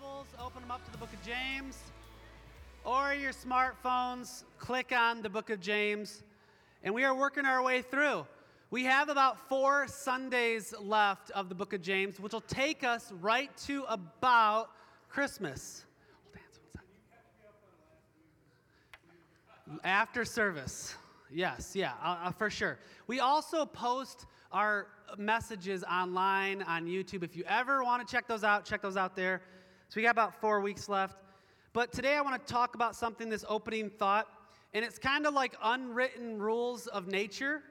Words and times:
Bibles, 0.00 0.26
open 0.40 0.62
them 0.62 0.70
up 0.70 0.84
to 0.84 0.90
the 0.90 0.98
book 0.98 1.12
of 1.12 1.22
James, 1.24 1.78
or 2.84 3.12
your 3.14 3.32
smartphones, 3.32 4.42
click 4.58 4.92
on 4.92 5.22
the 5.22 5.28
book 5.28 5.50
of 5.50 5.60
James, 5.60 6.22
and 6.82 6.92
we 6.94 7.04
are 7.04 7.14
working 7.14 7.44
our 7.44 7.62
way 7.62 7.82
through. 7.82 8.26
We 8.70 8.84
have 8.84 9.08
about 9.08 9.48
four 9.48 9.86
Sundays 9.86 10.74
left 10.80 11.30
of 11.32 11.48
the 11.48 11.54
book 11.54 11.74
of 11.74 11.82
James, 11.82 12.18
which 12.18 12.32
will 12.32 12.40
take 12.40 12.82
us 12.82 13.12
right 13.20 13.54
to 13.66 13.84
about 13.84 14.70
Christmas. 15.08 15.84
After 19.84 20.24
service. 20.24 20.94
Yes, 21.30 21.76
yeah, 21.76 21.92
uh, 22.02 22.16
uh, 22.24 22.30
for 22.32 22.50
sure. 22.50 22.78
We 23.06 23.20
also 23.20 23.64
post 23.64 24.26
our 24.50 24.86
messages 25.18 25.84
online 25.84 26.62
on 26.62 26.86
YouTube. 26.86 27.22
If 27.22 27.36
you 27.36 27.44
ever 27.46 27.84
want 27.84 28.06
to 28.06 28.10
check 28.12 28.26
those 28.26 28.44
out, 28.44 28.64
check 28.64 28.82
those 28.82 28.96
out 28.96 29.14
there. 29.14 29.42
So 29.94 30.00
we 30.00 30.02
got 30.02 30.10
about 30.10 30.40
four 30.40 30.60
weeks 30.60 30.88
left. 30.88 31.22
But 31.72 31.92
today 31.92 32.16
I 32.16 32.20
want 32.20 32.44
to 32.44 32.52
talk 32.52 32.74
about 32.74 32.96
something, 32.96 33.28
this 33.28 33.44
opening 33.48 33.88
thought, 33.88 34.26
and 34.72 34.84
it's 34.84 34.98
kind 34.98 35.24
of 35.24 35.34
like 35.34 35.54
unwritten 35.62 36.36
rules 36.40 36.88
of 36.88 37.06
nature. 37.06 37.62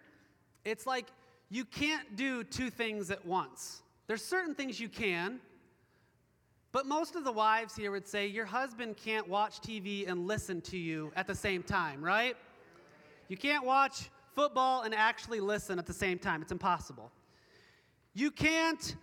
It's 0.63 0.87
like 0.87 1.07
you 1.49 1.65
can't 1.65 2.15
do 2.15 2.45
two 2.45 2.69
things 2.69 3.11
at 3.11 3.25
once. 3.25 3.81
There's 4.07 4.23
certain 4.23 4.55
things 4.55 4.79
you 4.79 4.87
can, 4.87 5.41
but 6.71 6.85
most 6.85 7.17
of 7.17 7.25
the 7.25 7.31
wives 7.33 7.75
here 7.75 7.91
would 7.91 8.07
say 8.07 8.25
your 8.25 8.45
husband 8.45 8.95
can't 8.95 9.27
watch 9.27 9.59
TV 9.59 10.09
and 10.09 10.25
listen 10.25 10.61
to 10.61 10.77
you 10.77 11.11
at 11.17 11.27
the 11.27 11.35
same 11.35 11.61
time, 11.61 12.01
right? 12.01 12.37
You 13.27 13.35
can't 13.35 13.65
watch 13.65 14.09
football 14.33 14.83
and 14.83 14.95
actually 14.95 15.41
listen 15.41 15.77
at 15.77 15.85
the 15.85 15.93
same 15.93 16.19
time. 16.19 16.41
It's 16.41 16.53
impossible. 16.53 17.11
You 18.13 18.31
can't 18.31 18.95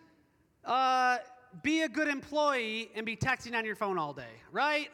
uh, 0.65 1.19
be 1.63 1.83
a 1.83 1.89
good 1.89 2.09
employee 2.09 2.91
and 2.95 3.05
be 3.05 3.17
texting 3.17 3.57
on 3.57 3.65
your 3.65 3.77
phone 3.77 3.99
all 3.99 4.13
day, 4.13 4.35
right? 4.53 4.89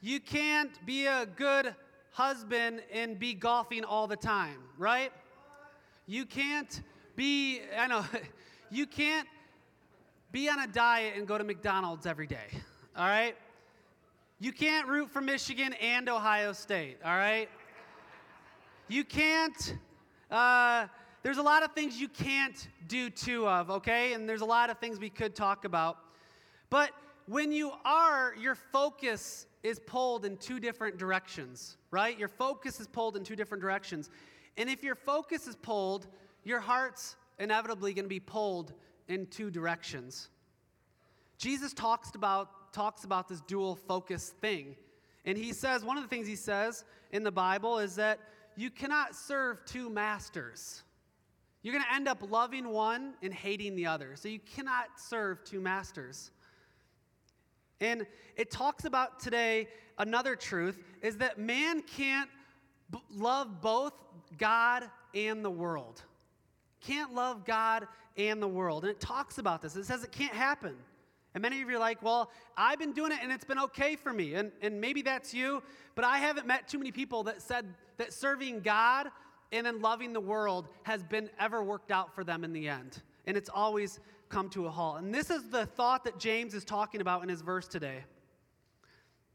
You 0.00 0.20
can't 0.20 0.70
be 0.86 1.06
a 1.06 1.26
good 1.36 1.74
husband 2.12 2.82
and 2.92 3.18
be 3.18 3.34
golfing 3.34 3.84
all 3.84 4.06
the 4.06 4.16
time, 4.16 4.58
right? 4.78 5.12
You 6.06 6.26
can't 6.26 6.82
be, 7.16 7.60
I 7.78 7.86
know, 7.86 8.04
you 8.70 8.86
can't 8.86 9.28
be 10.32 10.48
on 10.48 10.60
a 10.60 10.66
diet 10.66 11.14
and 11.16 11.26
go 11.26 11.38
to 11.38 11.44
McDonald's 11.44 12.06
every 12.06 12.26
day, 12.26 12.48
all 12.96 13.06
right? 13.06 13.36
You 14.38 14.52
can't 14.52 14.88
root 14.88 15.10
for 15.10 15.20
Michigan 15.20 15.74
and 15.74 16.08
Ohio 16.08 16.52
State, 16.52 16.98
all 17.04 17.16
right? 17.16 17.48
You 18.88 19.04
can't, 19.04 19.76
uh, 20.30 20.86
there's 21.22 21.38
a 21.38 21.42
lot 21.42 21.62
of 21.62 21.72
things 21.72 22.00
you 22.00 22.08
can't 22.08 22.68
do 22.88 23.10
two 23.10 23.46
of, 23.46 23.70
okay? 23.70 24.14
And 24.14 24.28
there's 24.28 24.40
a 24.40 24.46
lot 24.46 24.70
of 24.70 24.78
things 24.78 24.98
we 24.98 25.10
could 25.10 25.34
talk 25.34 25.64
about. 25.64 25.98
But 26.70 26.90
when 27.26 27.52
you 27.52 27.72
are, 27.84 28.34
your 28.40 28.54
focus 28.54 29.46
is 29.62 29.78
pulled 29.78 30.24
in 30.24 30.36
two 30.38 30.58
different 30.58 30.96
directions, 30.96 31.76
right? 31.90 32.18
Your 32.18 32.28
focus 32.28 32.80
is 32.80 32.86
pulled 32.86 33.16
in 33.16 33.24
two 33.24 33.36
different 33.36 33.60
directions. 33.60 34.08
And 34.56 34.70
if 34.70 34.82
your 34.82 34.94
focus 34.94 35.46
is 35.46 35.56
pulled, 35.56 36.06
your 36.44 36.60
heart's 36.60 37.16
inevitably 37.38 37.92
going 37.92 38.04
to 38.04 38.08
be 38.08 38.20
pulled 38.20 38.72
in 39.08 39.26
two 39.26 39.50
directions. 39.50 40.28
Jesus 41.36 41.72
talks 41.72 42.14
about, 42.14 42.72
talks 42.72 43.04
about 43.04 43.28
this 43.28 43.40
dual 43.42 43.76
focus 43.76 44.34
thing. 44.40 44.76
And 45.24 45.36
he 45.36 45.52
says, 45.52 45.84
one 45.84 45.96
of 45.96 46.02
the 46.02 46.08
things 46.08 46.26
he 46.26 46.36
says 46.36 46.84
in 47.12 47.22
the 47.24 47.32
Bible 47.32 47.78
is 47.78 47.96
that 47.96 48.20
you 48.56 48.70
cannot 48.70 49.14
serve 49.14 49.64
two 49.66 49.90
masters. 49.90 50.82
You're 51.62 51.74
going 51.74 51.84
to 51.84 51.94
end 51.94 52.08
up 52.08 52.22
loving 52.30 52.68
one 52.68 53.14
and 53.22 53.32
hating 53.32 53.76
the 53.76 53.86
other. 53.86 54.16
So 54.16 54.28
you 54.28 54.38
cannot 54.38 54.86
serve 54.96 55.44
two 55.44 55.60
masters. 55.60 56.30
And 57.80 58.06
it 58.36 58.50
talks 58.50 58.84
about 58.84 59.20
today 59.20 59.68
another 59.98 60.36
truth 60.36 60.78
is 61.02 61.18
that 61.18 61.38
man 61.38 61.82
can't 61.82 62.30
b- 62.90 62.98
love 63.10 63.60
both 63.60 63.92
God 64.38 64.88
and 65.14 65.44
the 65.44 65.50
world. 65.50 66.02
Can't 66.80 67.14
love 67.14 67.44
God 67.44 67.86
and 68.16 68.40
the 68.40 68.48
world. 68.48 68.84
And 68.84 68.90
it 68.90 69.00
talks 69.00 69.38
about 69.38 69.60
this. 69.60 69.76
It 69.76 69.84
says 69.84 70.02
it 70.02 70.12
can't 70.12 70.34
happen. 70.34 70.76
And 71.34 71.42
many 71.42 71.62
of 71.62 71.68
you 71.68 71.76
are 71.76 71.80
like, 71.80 72.02
well, 72.02 72.30
I've 72.56 72.78
been 72.78 72.92
doing 72.92 73.12
it 73.12 73.18
and 73.22 73.30
it's 73.30 73.44
been 73.44 73.60
okay 73.60 73.96
for 73.96 74.12
me. 74.12 74.34
And, 74.34 74.50
and 74.62 74.80
maybe 74.80 75.02
that's 75.02 75.32
you, 75.32 75.62
but 75.94 76.04
I 76.04 76.18
haven't 76.18 76.46
met 76.46 76.68
too 76.68 76.78
many 76.78 76.90
people 76.90 77.22
that 77.24 77.40
said 77.40 77.74
that 77.98 78.12
serving 78.12 78.60
God 78.60 79.10
and 79.52 79.66
then 79.66 79.80
loving 79.80 80.12
the 80.12 80.20
world 80.20 80.68
has 80.84 81.02
been 81.02 81.28
ever 81.38 81.62
worked 81.62 81.90
out 81.90 82.14
for 82.14 82.24
them 82.24 82.44
in 82.44 82.52
the 82.52 82.68
end. 82.68 83.02
And 83.26 83.36
it's 83.36 83.50
always 83.52 84.00
come 84.28 84.48
to 84.50 84.66
a 84.66 84.70
halt. 84.70 84.98
And 84.98 85.12
this 85.12 85.30
is 85.30 85.48
the 85.48 85.66
thought 85.66 86.04
that 86.04 86.18
James 86.18 86.54
is 86.54 86.64
talking 86.64 87.00
about 87.00 87.22
in 87.22 87.28
his 87.28 87.42
verse 87.42 87.66
today. 87.66 88.04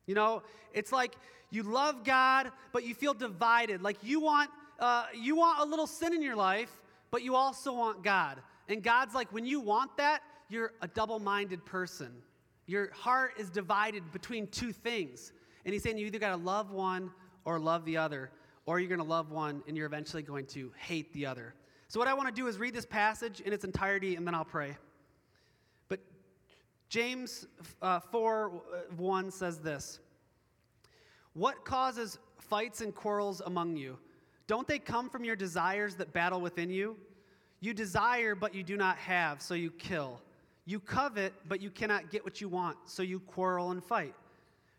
You 0.06 0.16
know, 0.16 0.44
it's 0.74 0.92
like 0.92 1.16
you 1.50 1.64
love 1.64 2.04
God, 2.04 2.52
but 2.72 2.86
you 2.86 2.96
feel 2.96 3.14
divided. 3.14 3.82
Like 3.82 3.98
you 4.04 4.20
want, 4.20 4.50
uh, 4.80 5.06
you 5.14 5.36
want 5.36 5.60
a 5.60 5.66
little 5.66 5.88
sin 5.88 6.14
in 6.14 6.22
your 6.22 6.36
life, 6.36 6.72
but 7.12 7.22
you 7.24 7.36
also 7.36 7.74
want 7.74 8.04
God. 8.04 8.40
And 8.70 8.82
God's 8.82 9.14
like, 9.14 9.32
when 9.32 9.46
you 9.46 9.60
want 9.60 9.96
that, 9.98 10.22
you're 10.50 10.74
a 10.82 10.88
double 10.88 11.20
minded 11.20 11.66
person. 11.66 12.12
Your 12.68 12.92
heart 12.92 13.34
is 13.38 13.50
divided 13.50 14.12
between 14.12 14.48
two 14.48 14.72
things. 14.72 15.34
And 15.66 15.74
he's 15.74 15.84
saying 15.84 15.98
you 15.98 16.08
either 16.08 16.20
got 16.20 16.32
to 16.32 16.44
love 16.44 16.72
one 16.72 17.12
or 17.44 17.60
love 17.60 17.86
the 17.86 17.98
other, 17.98 18.32
or 18.66 18.80
you're 18.80 18.90
going 18.90 19.00
to 19.00 19.06
love 19.06 19.32
one 19.32 19.62
and 19.68 19.78
you're 19.78 19.86
eventually 19.86 20.24
going 20.24 20.46
to 20.48 20.72
hate 20.78 21.12
the 21.14 21.26
other. 21.26 21.54
So, 21.88 22.00
what 22.00 22.08
I 22.08 22.14
want 22.14 22.28
to 22.28 22.34
do 22.34 22.48
is 22.48 22.58
read 22.58 22.74
this 22.74 22.86
passage 22.86 23.42
in 23.42 23.54
its 23.54 23.64
entirety 23.64 24.16
and 24.16 24.26
then 24.26 24.34
I'll 24.34 24.46
pray. 24.46 24.76
But 25.88 26.00
James 26.90 27.48
uh, 27.82 28.00
4 28.00 28.52
uh, 28.52 28.94
1 28.98 29.32
says 29.32 29.60
this 29.60 30.00
What 31.34 31.64
causes 31.64 32.18
fights 32.40 32.82
and 32.82 32.94
quarrels 32.94 33.42
among 33.46 33.78
you? 33.78 33.98
Don't 34.48 34.68
they 34.68 34.80
come 34.80 35.10
from 35.10 35.24
your 35.24 35.36
desires 35.36 35.96
that 35.96 36.14
battle 36.14 36.42
within 36.42 36.70
you? 36.70 36.98
You 37.62 37.74
desire, 37.74 38.36
but 38.36 38.54
you 38.54 38.64
do 38.64 38.78
not 38.78 38.98
have, 38.98 39.42
so 39.42 39.54
you 39.54 39.72
kill. 39.72 40.22
You 40.66 40.80
covet, 40.80 41.34
but 41.48 41.62
you 41.62 41.70
cannot 41.70 42.12
get 42.12 42.24
what 42.24 42.42
you 42.42 42.50
want, 42.50 42.78
so 42.86 43.02
you 43.04 43.20
quarrel 43.22 43.72
and 43.72 43.84
fight. 43.84 44.14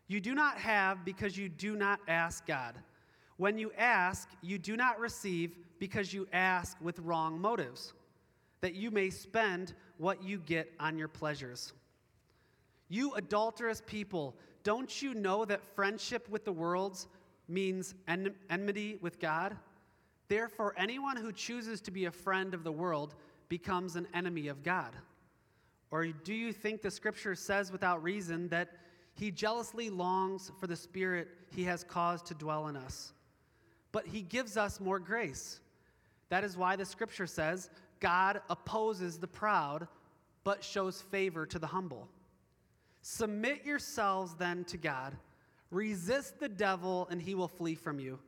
You 0.07 0.21
do 0.21 0.35
not 0.35 0.57
have 0.57 1.03
because 1.03 1.37
you 1.37 1.49
do 1.49 1.75
not 1.75 1.99
ask 2.07 2.45
God. 2.45 2.75
When 3.37 3.57
you 3.57 3.71
ask, 3.77 4.29
you 4.41 4.57
do 4.57 4.75
not 4.75 4.99
receive 4.99 5.55
because 5.79 6.13
you 6.13 6.27
ask 6.33 6.75
with 6.81 6.99
wrong 6.99 7.39
motives, 7.39 7.93
that 8.61 8.73
you 8.73 8.91
may 8.91 9.09
spend 9.09 9.73
what 9.97 10.23
you 10.23 10.39
get 10.39 10.71
on 10.79 10.97
your 10.97 11.07
pleasures. 11.07 11.73
You 12.89 13.13
adulterous 13.13 13.81
people, 13.85 14.35
don't 14.63 15.01
you 15.01 15.13
know 15.13 15.45
that 15.45 15.63
friendship 15.75 16.27
with 16.29 16.45
the 16.45 16.51
world 16.51 17.05
means 17.47 17.93
en- 18.07 18.35
enmity 18.49 18.97
with 19.01 19.19
God? 19.19 19.55
Therefore, 20.29 20.73
anyone 20.77 21.15
who 21.15 21.31
chooses 21.31 21.79
to 21.81 21.91
be 21.91 22.05
a 22.05 22.11
friend 22.11 22.53
of 22.53 22.63
the 22.63 22.71
world 22.71 23.15
becomes 23.49 23.95
an 23.95 24.07
enemy 24.13 24.47
of 24.47 24.63
God. 24.63 24.93
Or 25.91 26.05
do 26.07 26.33
you 26.33 26.51
think 26.51 26.81
the 26.81 26.91
scripture 26.91 27.35
says 27.35 27.71
without 27.71 28.03
reason 28.03 28.49
that 28.49 28.69
he 29.13 29.31
jealously 29.31 29.89
longs 29.89 30.51
for 30.59 30.67
the 30.67 30.75
spirit 30.75 31.29
he 31.49 31.63
has 31.63 31.83
caused 31.83 32.25
to 32.25 32.33
dwell 32.33 32.67
in 32.67 32.75
us? 32.75 33.13
But 33.97 34.05
he 34.05 34.21
gives 34.21 34.57
us 34.57 34.79
more 34.79 34.99
grace. 34.99 35.59
That 36.29 36.43
is 36.43 36.55
why 36.55 36.75
the 36.75 36.85
scripture 36.85 37.25
says 37.25 37.71
God 37.99 38.41
opposes 38.47 39.17
the 39.17 39.25
proud, 39.25 39.87
but 40.43 40.63
shows 40.63 41.01
favor 41.01 41.47
to 41.47 41.57
the 41.57 41.65
humble. 41.65 42.07
Submit 43.01 43.65
yourselves 43.65 44.35
then 44.35 44.65
to 44.65 44.77
God. 44.77 45.17
Resist 45.71 46.39
the 46.39 46.47
devil, 46.47 47.07
and 47.09 47.19
he 47.19 47.33
will 47.33 47.47
flee 47.47 47.73
from 47.73 47.99
you. 47.99 48.19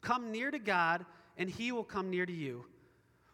Come 0.00 0.32
near 0.32 0.50
to 0.50 0.58
God, 0.58 1.06
and 1.38 1.48
he 1.48 1.70
will 1.70 1.84
come 1.84 2.10
near 2.10 2.26
to 2.26 2.32
you. 2.32 2.64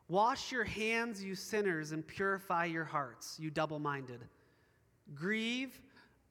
Wash 0.08 0.52
your 0.52 0.64
hands, 0.64 1.24
you 1.24 1.34
sinners, 1.34 1.92
and 1.92 2.06
purify 2.06 2.66
your 2.66 2.84
hearts, 2.84 3.38
you 3.40 3.50
double 3.50 3.78
minded. 3.78 4.20
Grieve, 5.14 5.80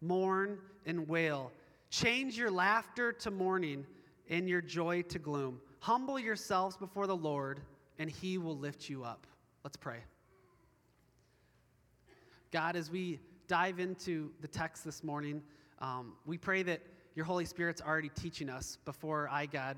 mourn, 0.02 0.60
and 0.86 1.08
wail. 1.08 1.52
Change 1.90 2.38
your 2.38 2.52
laughter 2.52 3.12
to 3.12 3.32
mourning 3.32 3.88
and 4.30 4.48
your 4.48 4.62
joy 4.62 5.02
to 5.04 5.20
gloom. 5.20 5.60
Humble 5.80 6.20
yourselves 6.20 6.76
before 6.78 7.08
the 7.08 7.16
Lord, 7.16 7.62
and 8.00 8.10
he 8.10 8.38
will 8.38 8.58
lift 8.58 8.90
you 8.90 9.04
up. 9.04 9.28
Let's 9.64 9.78
pray. 9.78 10.00
God, 12.52 12.76
as 12.76 12.90
we 12.90 13.20
dive 13.48 13.80
into 13.80 14.32
the 14.42 14.48
text 14.48 14.84
this 14.84 15.04
morning, 15.04 15.42
um, 15.80 16.14
we 16.26 16.38
pray 16.38 16.64
that 16.64 16.82
your 17.16 17.26
Holy 17.26 17.46
Spirit's 17.46 17.82
already 17.82 18.10
teaching 18.10 18.50
us 18.50 18.78
before 18.86 19.30
I, 19.32 19.46
God, 19.46 19.78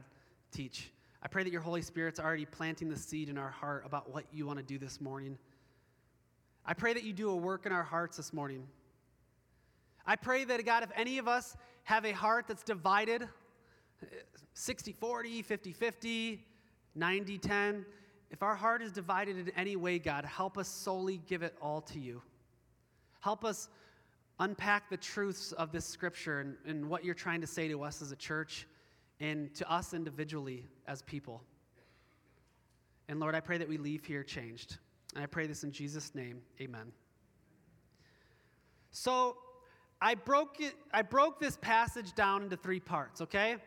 teach. 0.51 0.92
I 1.22 1.28
pray 1.28 1.44
that 1.44 1.51
your 1.51 1.62
Holy 1.62 1.81
Spirit's 1.81 2.19
already 2.19 2.46
planting 2.46 2.90
the 2.90 2.98
seed 2.98 3.30
in 3.30 3.38
our 3.38 3.50
heart 3.50 3.84
about 3.86 4.13
what 4.13 4.25
you 4.31 4.46
want 4.46 4.60
to 4.60 4.63
do 4.63 4.78
this 4.78 5.01
morning. 5.01 5.38
I 6.66 6.74
pray 6.74 6.94
that 6.94 7.04
you 7.04 7.13
do 7.13 7.30
a 7.30 7.36
work 7.36 7.66
in 7.66 7.72
our 7.72 7.84
hearts 7.84 8.18
this 8.18 8.34
morning. 8.34 8.68
I 10.06 10.16
pray 10.16 10.44
that, 10.44 10.66
God, 10.66 10.84
if 10.84 10.90
any 10.96 11.18
of 11.18 11.28
us 11.28 11.56
have 11.84 12.06
a 12.06 12.12
heart 12.12 12.46
that's 12.48 12.63
divided 12.63 13.28
60 14.54 14.92
40, 14.94 15.42
50 15.42 15.74
50, 15.74 16.46
90 16.96 17.38
10, 17.38 17.86
if 18.31 18.44
our 18.44 18.56
heart 18.56 18.81
is 18.81 18.92
divided 18.92 19.38
in 19.38 19.50
any 19.56 19.75
way, 19.75 20.00
God, 20.00 20.25
help 20.25 20.57
us 20.57 20.68
solely 20.68 21.22
give 21.28 21.42
it 21.42 21.56
all 21.62 21.81
to 21.81 22.00
you. 22.00 22.22
Help 23.22 23.44
us 23.44 23.69
unpack 24.40 24.90
the 24.90 24.98
truths 24.98 25.51
of 25.54 25.72
this 25.72 25.86
scripture 25.86 26.40
and, 26.40 26.56
and 26.66 26.90
what 26.90 27.04
you're 27.04 27.16
trying 27.16 27.42
to 27.42 27.48
say 27.48 27.68
to 27.68 27.84
us 27.84 28.01
as 28.01 28.12
a 28.12 28.16
church 28.16 28.68
and 29.19 29.54
to 29.56 29.69
us 29.69 29.94
individually 29.94 30.66
as 30.88 31.01
people. 31.01 31.44
And 33.10 33.19
Lord, 33.19 33.36
I 33.36 33.40
pray 33.40 33.57
that 33.57 33.68
we 33.68 33.78
leave 33.78 34.06
here 34.06 34.24
changed. 34.24 34.78
And 35.16 35.24
I 35.24 35.28
pray 35.28 35.48
this 35.48 35.63
in 35.63 35.72
Jesus' 35.72 36.13
name. 36.13 36.42
Amen. 36.62 36.92
So 38.92 39.38
I 40.01 40.16
broke 40.16 40.62
it, 40.62 40.75
I 40.94 41.01
broke 41.01 41.40
this 41.40 41.57
passage 41.57 42.13
down 42.13 42.44
into 42.44 42.56
three 42.56 42.80
parts, 42.80 43.22
okay? 43.22 43.57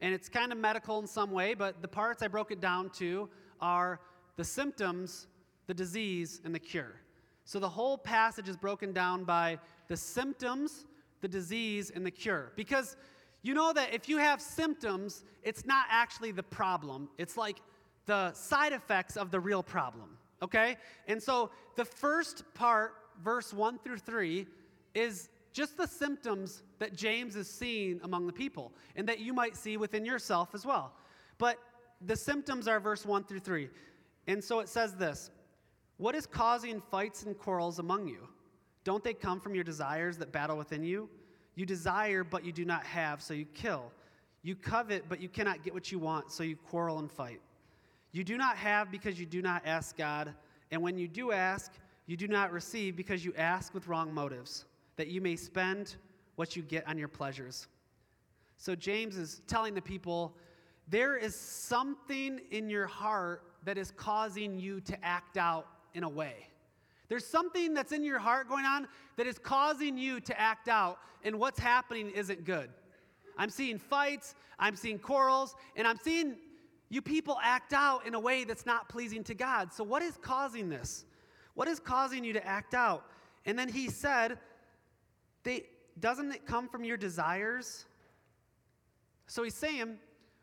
And 0.00 0.14
it's 0.14 0.28
kind 0.28 0.52
of 0.52 0.58
medical 0.58 0.98
in 1.00 1.06
some 1.06 1.30
way, 1.30 1.54
but 1.54 1.82
the 1.82 1.88
parts 1.88 2.22
I 2.22 2.28
broke 2.28 2.50
it 2.52 2.60
down 2.60 2.90
to 2.90 3.28
are 3.60 4.00
the 4.36 4.44
symptoms, 4.44 5.26
the 5.66 5.74
disease, 5.74 6.40
and 6.44 6.54
the 6.54 6.58
cure. 6.58 7.00
So 7.44 7.58
the 7.58 7.68
whole 7.68 7.98
passage 7.98 8.48
is 8.48 8.56
broken 8.56 8.92
down 8.92 9.24
by 9.24 9.58
the 9.88 9.96
symptoms, 9.96 10.86
the 11.20 11.28
disease, 11.28 11.90
and 11.94 12.04
the 12.04 12.10
cure. 12.10 12.52
Because 12.56 12.96
you 13.42 13.54
know 13.54 13.72
that 13.72 13.92
if 13.92 14.08
you 14.08 14.18
have 14.18 14.40
symptoms, 14.40 15.24
it's 15.42 15.64
not 15.64 15.86
actually 15.90 16.30
the 16.30 16.42
problem. 16.42 17.08
It's 17.18 17.36
like 17.36 17.60
the 18.06 18.32
side 18.32 18.72
effects 18.72 19.16
of 19.16 19.30
the 19.30 19.40
real 19.40 19.62
problem, 19.62 20.16
okay? 20.42 20.76
And 21.06 21.22
so 21.22 21.50
the 21.76 21.84
first 21.84 22.44
part, 22.54 22.94
verse 23.22 23.52
1 23.52 23.78
through 23.78 23.98
3, 23.98 24.46
is 24.94 25.28
just 25.52 25.76
the 25.76 25.86
symptoms 25.86 26.62
that 26.78 26.94
James 26.94 27.36
is 27.36 27.48
seeing 27.48 28.00
among 28.02 28.26
the 28.26 28.32
people 28.32 28.72
and 28.96 29.08
that 29.08 29.20
you 29.20 29.32
might 29.32 29.56
see 29.56 29.76
within 29.76 30.04
yourself 30.04 30.54
as 30.54 30.64
well. 30.64 30.92
But 31.38 31.58
the 32.06 32.16
symptoms 32.16 32.68
are 32.68 32.80
verse 32.80 33.04
1 33.04 33.24
through 33.24 33.40
3. 33.40 33.68
And 34.26 34.42
so 34.42 34.60
it 34.60 34.68
says 34.68 34.94
this 34.94 35.30
What 35.96 36.14
is 36.14 36.26
causing 36.26 36.80
fights 36.90 37.24
and 37.24 37.36
quarrels 37.38 37.78
among 37.78 38.08
you? 38.08 38.28
Don't 38.84 39.02
they 39.02 39.14
come 39.14 39.40
from 39.40 39.54
your 39.54 39.64
desires 39.64 40.16
that 40.18 40.32
battle 40.32 40.56
within 40.56 40.82
you? 40.82 41.08
You 41.54 41.66
desire, 41.66 42.22
but 42.22 42.44
you 42.44 42.52
do 42.52 42.64
not 42.64 42.84
have, 42.84 43.20
so 43.20 43.34
you 43.34 43.44
kill. 43.46 43.90
You 44.42 44.54
covet, 44.54 45.08
but 45.08 45.20
you 45.20 45.28
cannot 45.28 45.64
get 45.64 45.74
what 45.74 45.90
you 45.90 45.98
want, 45.98 46.30
so 46.30 46.44
you 46.44 46.56
quarrel 46.56 47.00
and 47.00 47.10
fight. 47.10 47.40
You 48.12 48.22
do 48.22 48.36
not 48.36 48.56
have 48.56 48.90
because 48.90 49.18
you 49.18 49.26
do 49.26 49.42
not 49.42 49.62
ask 49.66 49.96
God, 49.96 50.32
and 50.70 50.80
when 50.80 50.96
you 50.96 51.08
do 51.08 51.32
ask, 51.32 51.72
you 52.06 52.16
do 52.16 52.28
not 52.28 52.52
receive 52.52 52.96
because 52.96 53.24
you 53.24 53.34
ask 53.36 53.74
with 53.74 53.88
wrong 53.88 54.14
motives 54.14 54.64
that 54.98 55.06
you 55.08 55.22
may 55.22 55.36
spend 55.36 55.96
what 56.36 56.54
you 56.54 56.62
get 56.62 56.86
on 56.86 56.98
your 56.98 57.08
pleasures. 57.08 57.68
So 58.58 58.74
James 58.74 59.16
is 59.16 59.40
telling 59.46 59.72
the 59.72 59.80
people 59.80 60.36
there 60.88 61.16
is 61.16 61.34
something 61.34 62.40
in 62.50 62.68
your 62.68 62.86
heart 62.86 63.44
that 63.64 63.78
is 63.78 63.92
causing 63.92 64.58
you 64.58 64.80
to 64.82 65.04
act 65.04 65.36
out 65.38 65.66
in 65.94 66.02
a 66.02 66.08
way. 66.08 66.48
There's 67.08 67.26
something 67.26 67.74
that's 67.74 67.92
in 67.92 68.02
your 68.04 68.18
heart 68.18 68.48
going 68.48 68.66
on 68.66 68.88
that 69.16 69.26
is 69.26 69.38
causing 69.38 69.96
you 69.96 70.20
to 70.20 70.38
act 70.38 70.68
out, 70.68 70.98
and 71.24 71.38
what's 71.38 71.58
happening 71.58 72.10
isn't 72.10 72.44
good. 72.44 72.68
I'm 73.38 73.50
seeing 73.50 73.78
fights, 73.78 74.34
I'm 74.58 74.76
seeing 74.76 74.98
quarrels, 74.98 75.54
and 75.76 75.86
I'm 75.86 75.96
seeing 75.96 76.36
you 76.90 77.02
people 77.02 77.38
act 77.42 77.72
out 77.72 78.06
in 78.06 78.14
a 78.14 78.20
way 78.20 78.44
that's 78.44 78.66
not 78.66 78.88
pleasing 78.88 79.22
to 79.24 79.34
God. 79.34 79.72
So, 79.72 79.84
what 79.84 80.02
is 80.02 80.18
causing 80.20 80.68
this? 80.68 81.04
What 81.54 81.68
is 81.68 81.78
causing 81.78 82.24
you 82.24 82.32
to 82.32 82.46
act 82.46 82.74
out? 82.74 83.04
And 83.46 83.58
then 83.58 83.68
he 83.68 83.88
said, 83.88 84.38
they, 85.48 85.64
doesn't 85.98 86.30
it 86.32 86.46
come 86.46 86.68
from 86.68 86.84
your 86.84 86.96
desires? 86.96 87.86
So 89.26 89.42
he's 89.42 89.54
saying, 89.54 89.96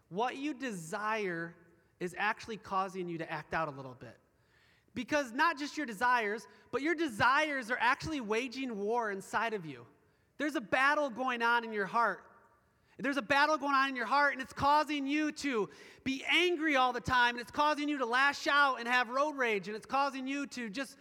what 0.10 0.38
you 0.38 0.54
desire 0.54 1.56
is 2.00 2.16
actually 2.18 2.58
causing 2.58 3.08
you 3.08 3.18
to 3.20 3.32
act 3.32 3.54
out 3.54 3.68
a 3.68 3.72
little 3.72 3.96
bit. 4.00 4.18
Because 4.94 5.32
not 5.32 5.58
just 5.58 5.78
your 5.78 5.86
desires, 5.86 6.48
but 6.72 6.82
your 6.82 6.96
desires 6.96 7.70
are 7.70 7.78
actually 7.80 8.22
waging 8.22 8.78
war 8.78 9.12
inside 9.12 9.54
of 9.54 9.66
you. 9.66 9.86
There's 10.38 10.56
a 10.56 10.62
battle 10.62 11.10
going 11.10 11.42
on 11.42 11.64
in 11.64 11.72
your 11.72 11.86
heart. 11.86 12.24
There's 12.98 13.18
a 13.18 13.22
battle 13.22 13.58
going 13.58 13.74
on 13.74 13.90
in 13.90 13.96
your 13.96 14.06
heart, 14.06 14.34
and 14.34 14.42
it's 14.42 14.54
causing 14.54 15.06
you 15.06 15.34
to 15.34 15.70
be 16.06 16.24
angry 16.32 16.78
all 16.78 16.94
the 16.94 17.02
time, 17.02 17.32
and 17.32 17.42
it's 17.42 17.52
causing 17.52 17.90
you 17.90 17.98
to 17.98 18.06
lash 18.06 18.48
out 18.48 18.80
and 18.80 18.88
have 18.88 19.10
road 19.10 19.36
rage, 19.38 19.68
and 19.68 19.76
it's 19.76 19.86
causing 19.86 20.28
you 20.28 20.48
to 20.48 20.70
just 20.70 20.96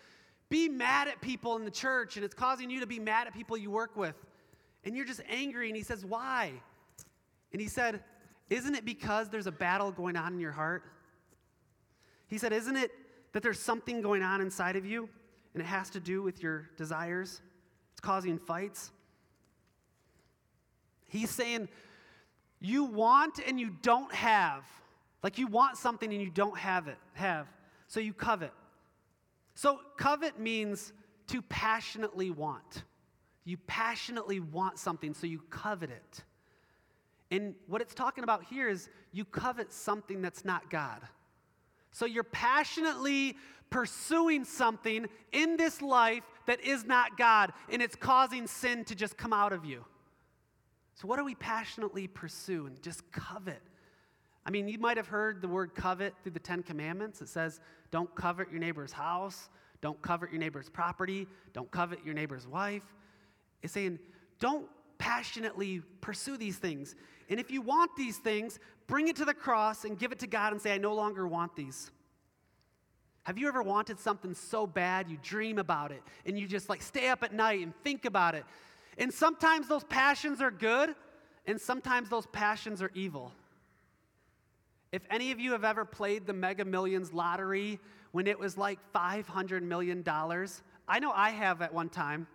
be 0.49 0.69
mad 0.69 1.09
at 1.09 1.21
people 1.21 1.57
in 1.57 1.65
the 1.65 1.71
church 1.71 2.17
and 2.17 2.25
it's 2.25 2.35
causing 2.35 2.71
you 2.71 2.81
to 2.81 2.87
be 2.87 2.99
mad 2.99 3.27
at 3.27 3.35
people 3.35 3.57
you 3.57 3.71
work 3.71 3.97
with. 3.97 4.15
And 4.85 4.97
you're 4.97 5.07
just 5.07 5.23
angry. 5.29 5.69
And 5.69 5.77
he 5.77 5.83
says, 5.83 6.05
Why? 6.05 6.53
And 7.53 7.61
he 7.61 7.69
said, 7.69 8.03
Isn't 8.51 8.75
it 8.75 8.85
because 8.85 9.29
there's 9.29 9.47
a 9.47 9.53
battle 9.53 9.91
going 9.91 10.17
on 10.17 10.35
in 10.35 10.41
your 10.41 10.53
heart? 10.53 10.83
He 12.27 12.39
said, 12.39 12.53
Isn't 12.53 12.77
it 12.77 12.91
that 13.33 13.43
there's 13.43 13.61
something 13.61 14.03
going 14.03 14.23
on 14.23 14.41
inside 14.41 14.77
of 14.77 14.85
you 14.85 15.09
and 15.55 15.63
it 15.63 15.67
has 15.67 15.91
to 15.91 16.01
do 16.01 16.23
with 16.23 16.43
your 16.43 16.69
desires? 16.77 17.41
It's 17.93 18.01
causing 18.01 18.39
fights. 18.39 18.91
He's 21.09 21.31
saying, 21.31 21.69
You 22.61 22.85
want 22.85 23.41
and 23.47 23.59
you 23.59 23.71
don't 23.83 24.13
have. 24.13 24.65
Like 25.23 25.39
you 25.39 25.47
want 25.47 25.79
something 25.79 26.13
and 26.13 26.21
you 26.21 26.31
don't 26.31 26.59
have 26.59 26.87
it, 26.87 26.99
have. 27.15 27.47
So 27.87 27.99
you 27.99 28.13
covet. 28.13 28.53
So, 29.55 29.81
covet 29.97 30.39
means 30.39 30.93
to 31.29 31.43
passionately 31.43 32.31
want. 32.31 32.85
You 33.45 33.57
passionately 33.67 34.41
want 34.41 34.79
something, 34.79 35.15
so 35.15 35.27
you 35.27 35.41
covet 35.51 35.91
it. 35.91 36.25
And 37.31 37.55
what 37.67 37.81
it's 37.81 37.95
talking 37.95 38.25
about 38.25 38.45
here 38.45 38.69
is 38.69 38.89
you 39.13 39.25
covet 39.25 39.73
something 39.73 40.23
that's 40.23 40.45
not 40.45 40.71
God. 40.71 41.01
So 41.91 42.07
you're 42.07 42.25
passionately 42.25 43.37
pursuing 43.71 44.45
something 44.45 45.07
in 45.33 45.57
this 45.57 45.81
life 45.81 46.25
that 46.47 46.61
is 46.61 46.85
not 46.85 47.17
God, 47.17 47.53
and 47.71 47.81
it's 47.81 47.97
causing 47.97 48.47
sin 48.47 48.85
to 48.87 48.95
just 48.95 49.17
come 49.17 49.33
out 49.33 49.53
of 49.53 49.65
you. 49.65 49.85
So, 50.95 51.09
what 51.09 51.19
do 51.19 51.25
we 51.25 51.35
passionately 51.35 52.07
pursue 52.07 52.67
and 52.67 52.81
just 52.83 53.11
covet? 53.11 53.63
I 54.47 54.51
mean, 54.51 54.69
you 54.69 54.79
might 54.79 54.97
have 54.97 55.09
heard 55.09 55.41
the 55.41 55.49
word 55.49 55.75
covet 55.75 56.15
through 56.23 56.33
the 56.33 56.39
Ten 56.39 56.63
Commandments. 56.63 57.23
It 57.23 57.29
says, 57.29 57.61
don't 57.91 58.15
covet 58.15 58.51
your 58.51 58.61
neighbor's 58.61 58.93
house, 58.93 59.49
don't 59.81 60.01
covet 60.03 60.31
your 60.31 60.41
neighbor's 60.41 60.69
property, 60.69 61.27
don't 61.53 61.71
covet 61.71 62.01
your 62.05 62.15
neighbor's 62.15 62.47
wife. 62.47 62.83
It's 63.63 63.73
saying, 63.73 63.99
don't 64.41 64.67
passionately 64.99 65.81
pursue 66.01 66.37
these 66.37 66.59
things. 66.59 66.95
And 67.31 67.41
if 67.41 67.51
you 67.51 67.63
want 67.63 67.97
these 67.97 68.19
things, 68.19 68.59
bring 68.87 69.09
it 69.09 69.17
to 69.17 69.25
the 69.25 69.35
cross 69.35 69.85
and 69.85 69.99
give 69.99 70.13
it 70.13 70.19
to 70.21 70.27
God 70.27 70.53
and 70.53 70.61
say, 70.61 70.75
I 70.75 70.79
no 70.79 70.95
longer 70.95 71.27
want 71.27 71.57
these. 71.57 71.91
Have 73.25 73.39
you 73.39 73.49
ever 73.49 73.63
wanted 73.63 73.99
something 73.99 74.35
so 74.35 74.67
bad 74.67 75.09
you 75.09 75.17
dream 75.23 75.59
about 75.59 75.91
it 75.93 76.03
and 76.27 76.39
you 76.39 76.47
just 76.47 76.69
like 76.69 76.83
stay 76.83 77.09
up 77.09 77.23
at 77.23 77.33
night 77.33 77.63
and 77.63 77.75
think 77.83 78.05
about 78.05 78.35
it? 78.35 78.45
And 78.99 79.13
sometimes 79.13 79.67
those 79.67 79.85
passions 79.85 80.43
are 80.43 80.51
good 80.51 80.95
and 81.47 81.59
sometimes 81.59 82.11
those 82.11 82.27
passions 82.27 82.83
are 82.83 82.91
evil. 82.95 83.33
If 84.95 85.03
any 85.11 85.33
of 85.33 85.41
you 85.41 85.51
have 85.51 85.65
ever 85.65 85.85
played 85.85 86.25
the 86.25 86.33
Mega 86.33 86.65
Millions 86.65 87.13
lottery 87.13 87.81
when 88.13 88.29
it 88.29 88.39
was 88.39 88.57
like 88.57 88.79
$500 88.95 89.61
million, 89.61 90.05
I 90.07 90.99
know 91.01 91.11
I 91.11 91.31
have 91.31 91.63
at 91.63 91.75
one 91.75 91.89
time. 91.89 92.29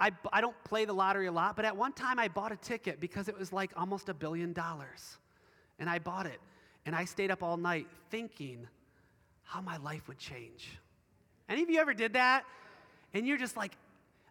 I, 0.00 0.10
I 0.32 0.40
don't 0.40 0.56
play 0.64 0.86
the 0.86 0.92
lottery 0.92 1.28
a 1.28 1.32
lot, 1.32 1.54
but 1.54 1.64
at 1.64 1.76
one 1.76 1.92
time 1.92 2.18
I 2.18 2.26
bought 2.26 2.50
a 2.50 2.56
ticket 2.56 2.98
because 2.98 3.28
it 3.28 3.38
was 3.38 3.52
like 3.52 3.70
almost 3.76 4.08
a 4.08 4.14
billion 4.14 4.52
dollars. 4.52 5.18
And 5.78 5.88
I 5.88 6.00
bought 6.00 6.26
it. 6.26 6.40
And 6.84 6.96
I 6.96 7.04
stayed 7.04 7.30
up 7.30 7.44
all 7.44 7.56
night 7.56 7.86
thinking 8.10 8.66
how 9.44 9.60
my 9.60 9.76
life 9.76 10.08
would 10.08 10.18
change. 10.18 10.80
Any 11.48 11.62
of 11.62 11.70
you 11.70 11.78
ever 11.78 11.94
did 11.94 12.14
that? 12.14 12.42
And 13.14 13.24
you're 13.24 13.38
just 13.38 13.56
like, 13.56 13.76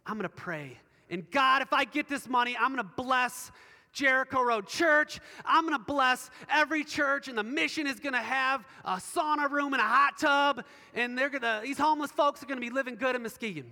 I'm 0.05 0.15
going 0.15 0.23
to 0.23 0.35
pray. 0.35 0.77
And 1.09 1.31
God, 1.31 1.61
if 1.61 1.71
I 1.71 1.85
get 1.85 2.09
this 2.09 2.27
money, 2.27 2.57
I'm 2.59 2.75
going 2.75 2.85
to 2.85 2.93
bless 3.01 3.53
Jericho 3.91 4.41
Road 4.41 4.67
Church. 4.67 5.19
I'm 5.45 5.65
going 5.65 5.77
to 5.77 5.83
bless 5.83 6.29
every 6.49 6.83
church, 6.83 7.27
and 7.27 7.37
the 7.37 7.43
mission 7.43 7.87
is 7.87 7.99
going 7.99 8.13
to 8.13 8.19
have 8.19 8.65
a 8.85 8.95
sauna 8.95 9.49
room 9.49 9.73
and 9.73 9.81
a 9.81 9.85
hot 9.85 10.17
tub, 10.17 10.63
and 10.93 11.17
they're 11.17 11.29
gonna, 11.29 11.61
these 11.63 11.77
homeless 11.77 12.11
folks 12.11 12.41
are 12.41 12.45
going 12.45 12.59
to 12.59 12.65
be 12.65 12.73
living 12.73 12.95
good 12.95 13.15
in 13.15 13.23
Muskegon. 13.23 13.71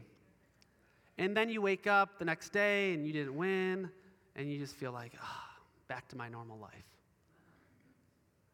And 1.18 1.36
then 1.36 1.50
you 1.50 1.62
wake 1.62 1.86
up 1.86 2.18
the 2.18 2.26
next 2.26 2.54
day 2.54 2.94
and 2.94 3.06
you 3.06 3.12
didn't 3.12 3.36
win, 3.36 3.90
and 4.36 4.52
you 4.52 4.58
just 4.58 4.76
feel 4.76 4.92
like, 4.92 5.14
ah, 5.22 5.46
oh, 5.48 5.62
back 5.88 6.08
to 6.10 6.18
my 6.18 6.30
normal 6.30 6.58
life. 6.58 6.72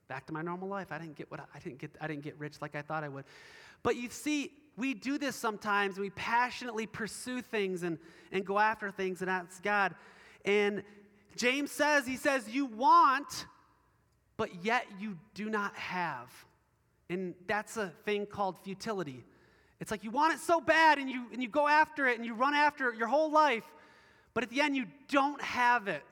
Back 0.07 0.25
to 0.27 0.33
my 0.33 0.41
normal 0.41 0.67
life. 0.67 0.91
I 0.91 0.97
didn't 0.97 1.15
get 1.15 1.29
what 1.31 1.39
I, 1.39 1.43
I 1.55 1.59
didn't 1.59 1.79
get. 1.79 1.91
I 1.99 2.07
didn't 2.07 2.23
get 2.23 2.39
rich 2.39 2.55
like 2.61 2.75
I 2.75 2.81
thought 2.81 3.03
I 3.03 3.09
would. 3.09 3.25
But 3.81 3.95
you 3.95 4.09
see, 4.09 4.51
we 4.77 4.93
do 4.93 5.17
this 5.17 5.35
sometimes. 5.35 5.97
We 5.97 6.09
passionately 6.11 6.85
pursue 6.85 7.41
things 7.41 7.83
and, 7.83 7.97
and 8.31 8.45
go 8.45 8.59
after 8.59 8.91
things 8.91 9.21
and 9.21 9.29
ask 9.29 9.63
God. 9.63 9.95
And 10.43 10.83
James 11.35 11.71
says, 11.71 12.05
he 12.05 12.17
says, 12.17 12.47
you 12.49 12.65
want, 12.65 13.45
but 14.37 14.63
yet 14.63 14.85
you 14.99 15.17
do 15.33 15.49
not 15.49 15.75
have. 15.75 16.29
And 17.09 17.35
that's 17.47 17.77
a 17.77 17.91
thing 18.05 18.25
called 18.25 18.57
futility. 18.63 19.23
It's 19.79 19.91
like 19.91 20.03
you 20.03 20.11
want 20.11 20.33
it 20.33 20.39
so 20.39 20.61
bad 20.61 20.97
and 20.97 21.09
you, 21.09 21.25
and 21.33 21.41
you 21.41 21.49
go 21.49 21.67
after 21.67 22.07
it 22.07 22.17
and 22.17 22.25
you 22.25 22.33
run 22.33 22.53
after 22.53 22.89
it 22.89 22.97
your 22.97 23.07
whole 23.07 23.31
life, 23.31 23.65
but 24.33 24.43
at 24.43 24.49
the 24.49 24.61
end 24.61 24.75
you 24.75 24.85
don't 25.09 25.41
have 25.41 25.87
it. 25.87 26.03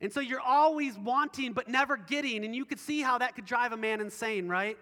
And 0.00 0.12
so 0.12 0.20
you're 0.20 0.40
always 0.40 0.98
wanting 0.98 1.52
but 1.52 1.68
never 1.68 1.96
getting. 1.96 2.44
And 2.44 2.54
you 2.54 2.64
could 2.64 2.80
see 2.80 3.00
how 3.00 3.18
that 3.18 3.36
could 3.36 3.44
drive 3.44 3.72
a 3.72 3.76
man 3.76 4.00
insane, 4.00 4.48
right? 4.48 4.76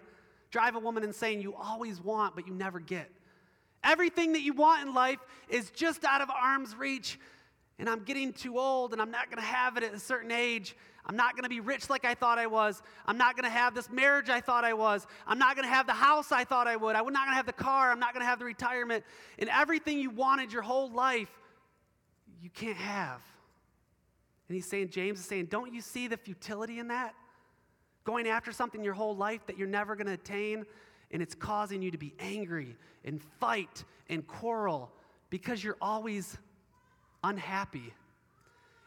Drive 0.49 0.75
a 0.75 0.79
woman 0.79 1.03
insane. 1.03 1.41
You 1.41 1.53
always 1.55 2.01
want, 2.01 2.35
but 2.35 2.47
you 2.47 2.53
never 2.53 2.79
get. 2.79 3.09
Everything 3.83 4.33
that 4.33 4.41
you 4.41 4.53
want 4.53 4.85
in 4.85 4.93
life 4.93 5.19
is 5.47 5.69
just 5.71 6.03
out 6.03 6.21
of 6.21 6.29
arm's 6.29 6.75
reach, 6.75 7.19
and 7.79 7.89
I'm 7.89 8.03
getting 8.03 8.33
too 8.33 8.59
old, 8.59 8.93
and 8.93 9.01
I'm 9.01 9.11
not 9.11 9.29
going 9.29 9.41
to 9.41 9.47
have 9.47 9.77
it 9.77 9.83
at 9.83 9.93
a 9.93 9.99
certain 9.99 10.31
age. 10.31 10.75
I'm 11.05 11.15
not 11.15 11.33
going 11.33 11.43
to 11.43 11.49
be 11.49 11.59
rich 11.59 11.89
like 11.89 12.05
I 12.05 12.13
thought 12.13 12.37
I 12.37 12.45
was. 12.45 12.81
I'm 13.07 13.17
not 13.17 13.35
going 13.35 13.45
to 13.45 13.49
have 13.49 13.73
this 13.73 13.89
marriage 13.89 14.29
I 14.29 14.39
thought 14.39 14.63
I 14.63 14.73
was. 14.73 15.07
I'm 15.25 15.39
not 15.39 15.55
going 15.55 15.67
to 15.67 15.73
have 15.73 15.87
the 15.87 15.93
house 15.93 16.31
I 16.31 16.43
thought 16.43 16.67
I 16.67 16.75
would. 16.75 16.95
I'm 16.95 17.05
not 17.05 17.25
going 17.25 17.31
to 17.31 17.35
have 17.35 17.47
the 17.47 17.53
car. 17.53 17.91
I'm 17.91 17.99
not 17.99 18.13
going 18.13 18.21
to 18.21 18.27
have 18.27 18.39
the 18.39 18.45
retirement. 18.45 19.03
And 19.39 19.49
everything 19.49 19.97
you 19.97 20.11
wanted 20.11 20.53
your 20.53 20.61
whole 20.61 20.91
life, 20.91 21.31
you 22.41 22.49
can't 22.49 22.77
have. 22.77 23.21
And 24.47 24.55
he's 24.55 24.67
saying, 24.67 24.89
James 24.89 25.19
is 25.19 25.25
saying, 25.25 25.45
don't 25.45 25.73
you 25.73 25.81
see 25.81 26.07
the 26.07 26.17
futility 26.17 26.77
in 26.77 26.89
that? 26.89 27.15
Going 28.03 28.27
after 28.27 28.51
something 28.51 28.83
your 28.83 28.93
whole 28.93 29.15
life 29.15 29.45
that 29.47 29.57
you're 29.57 29.67
never 29.67 29.95
going 29.95 30.07
to 30.07 30.13
attain, 30.13 30.65
and 31.11 31.21
it's 31.21 31.35
causing 31.35 31.81
you 31.81 31.89
to 31.91 31.97
be 31.97 32.13
angry 32.19 32.75
and 33.05 33.21
fight 33.39 33.83
and 34.09 34.25
quarrel 34.27 34.91
because 35.29 35.63
you're 35.63 35.77
always 35.81 36.37
unhappy. 37.23 37.93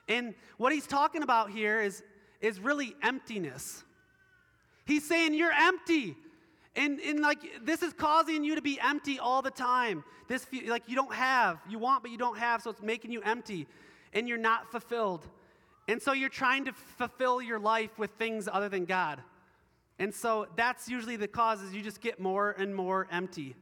And 0.09 0.35
what 0.59 0.73
he's 0.73 0.87
talking 0.87 1.23
about 1.23 1.50
here 1.50 1.81
is, 1.81 2.03
is 2.41 2.61
really 2.61 2.95
emptiness. 3.03 3.83
He's 4.85 5.07
saying, 5.07 5.35
You're 5.35 5.53
empty. 5.53 6.17
And, 6.76 6.99
and 7.00 7.21
like 7.21 7.38
this 7.64 7.83
is 7.83 7.93
causing 7.93 8.43
you 8.43 8.57
to 8.57 8.62
be 8.62 8.81
empty 8.81 9.19
all 9.19 9.43
the 9.43 9.50
time. 9.50 10.03
This 10.26 10.47
like 10.67 10.88
you 10.88 10.97
don't 10.97 11.14
have, 11.14 11.61
you 11.69 11.79
want 11.79 12.03
but 12.03 12.11
you 12.11 12.19
don't 12.19 12.38
have, 12.38 12.62
so 12.62 12.71
it's 12.71 12.83
making 12.83 13.12
you 13.12 13.21
empty, 13.23 13.69
and 14.12 14.29
you're 14.29 14.38
not 14.38 14.71
fulfilled. 14.73 15.26
And 15.87 16.03
so 16.03 16.12
you're 16.12 16.31
trying 16.31 16.64
to 16.64 16.73
fulfill 16.73 17.41
your 17.43 17.59
life 17.59 17.97
with 17.99 18.11
things 18.12 18.49
other 18.50 18.69
than 18.69 18.87
God. 18.87 19.21
And 19.99 20.12
so 20.12 20.49
that's 20.57 20.88
usually 20.88 21.17
the 21.17 21.29
cause 21.29 21.62
is 21.62 21.75
you 21.75 21.83
just 21.83 22.00
get 22.00 22.19
more 22.19 22.50
and 22.50 22.75
more 22.75 23.07
empty. 23.12 23.55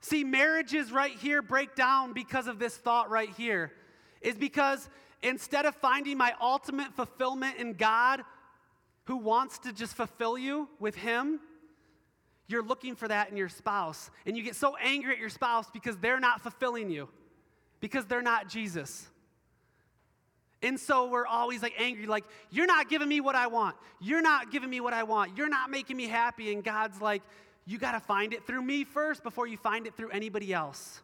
See, 0.00 0.24
marriages 0.24 0.92
right 0.92 1.12
here 1.12 1.42
break 1.42 1.74
down 1.74 2.12
because 2.12 2.46
of 2.46 2.58
this 2.58 2.76
thought 2.76 3.10
right 3.10 3.30
here. 3.36 3.72
Is 4.20 4.36
because 4.36 4.88
instead 5.22 5.66
of 5.66 5.74
finding 5.76 6.16
my 6.16 6.34
ultimate 6.40 6.92
fulfillment 6.94 7.56
in 7.58 7.74
God, 7.74 8.22
who 9.04 9.16
wants 9.16 9.58
to 9.60 9.72
just 9.72 9.94
fulfill 9.94 10.36
you 10.36 10.68
with 10.78 10.94
Him, 10.94 11.40
you're 12.46 12.62
looking 12.62 12.94
for 12.94 13.08
that 13.08 13.30
in 13.30 13.36
your 13.36 13.48
spouse. 13.48 14.10
And 14.26 14.36
you 14.36 14.42
get 14.42 14.54
so 14.54 14.76
angry 14.76 15.14
at 15.14 15.18
your 15.18 15.30
spouse 15.30 15.66
because 15.72 15.96
they're 15.96 16.20
not 16.20 16.40
fulfilling 16.40 16.90
you, 16.90 17.08
because 17.80 18.04
they're 18.06 18.22
not 18.22 18.48
Jesus. 18.48 19.06
And 20.62 20.78
so 20.78 21.08
we're 21.08 21.26
always 21.26 21.62
like 21.62 21.74
angry, 21.78 22.06
like, 22.06 22.24
you're 22.50 22.66
not 22.66 22.90
giving 22.90 23.08
me 23.08 23.20
what 23.20 23.36
I 23.36 23.46
want. 23.46 23.76
You're 24.00 24.22
not 24.22 24.50
giving 24.50 24.68
me 24.68 24.80
what 24.80 24.92
I 24.92 25.04
want. 25.04 25.36
You're 25.36 25.48
not 25.48 25.70
making 25.70 25.96
me 25.96 26.06
happy. 26.06 26.52
And 26.52 26.64
God's 26.64 27.00
like, 27.00 27.22
you 27.68 27.76
got 27.76 27.92
to 27.92 28.00
find 28.00 28.32
it 28.32 28.46
through 28.46 28.62
me 28.62 28.82
first 28.82 29.22
before 29.22 29.46
you 29.46 29.58
find 29.58 29.86
it 29.86 29.94
through 29.94 30.08
anybody 30.08 30.54
else. 30.54 31.02